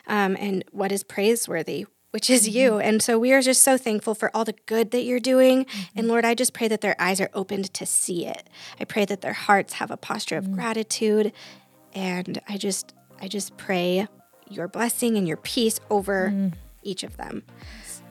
[0.07, 1.85] um, and what is praiseworthy.
[2.11, 2.71] Which is you.
[2.71, 2.87] Mm-hmm.
[2.87, 5.65] And so we are just so thankful for all the good that you're doing.
[5.65, 5.99] Mm-hmm.
[5.99, 8.49] And Lord, I just pray that their eyes are opened to see it.
[8.79, 10.55] I pray that their hearts have a posture of mm-hmm.
[10.55, 11.33] gratitude.
[11.93, 14.07] And I just, I just pray
[14.49, 16.53] your blessing and your peace over mm.
[16.83, 17.43] each of them.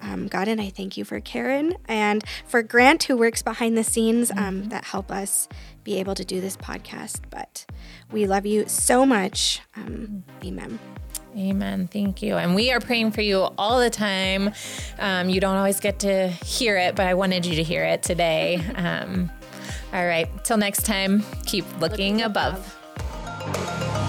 [0.02, 3.84] Um, God, and I thank you for Karen and for Grant, who works behind the
[3.84, 4.68] scenes um, mm-hmm.
[4.68, 5.48] that help us
[5.84, 7.20] be able to do this podcast.
[7.30, 7.66] But
[8.12, 9.62] we love you so much.
[9.74, 10.78] Um, amen.
[11.36, 11.86] Amen.
[11.88, 12.36] Thank you.
[12.36, 14.52] And we are praying for you all the time.
[14.98, 18.02] Um, you don't always get to hear it, but I wanted you to hear it
[18.02, 18.62] today.
[18.76, 19.30] Um,
[19.92, 20.28] all right.
[20.44, 22.76] Till next time, keep looking, looking above.
[23.40, 24.05] above.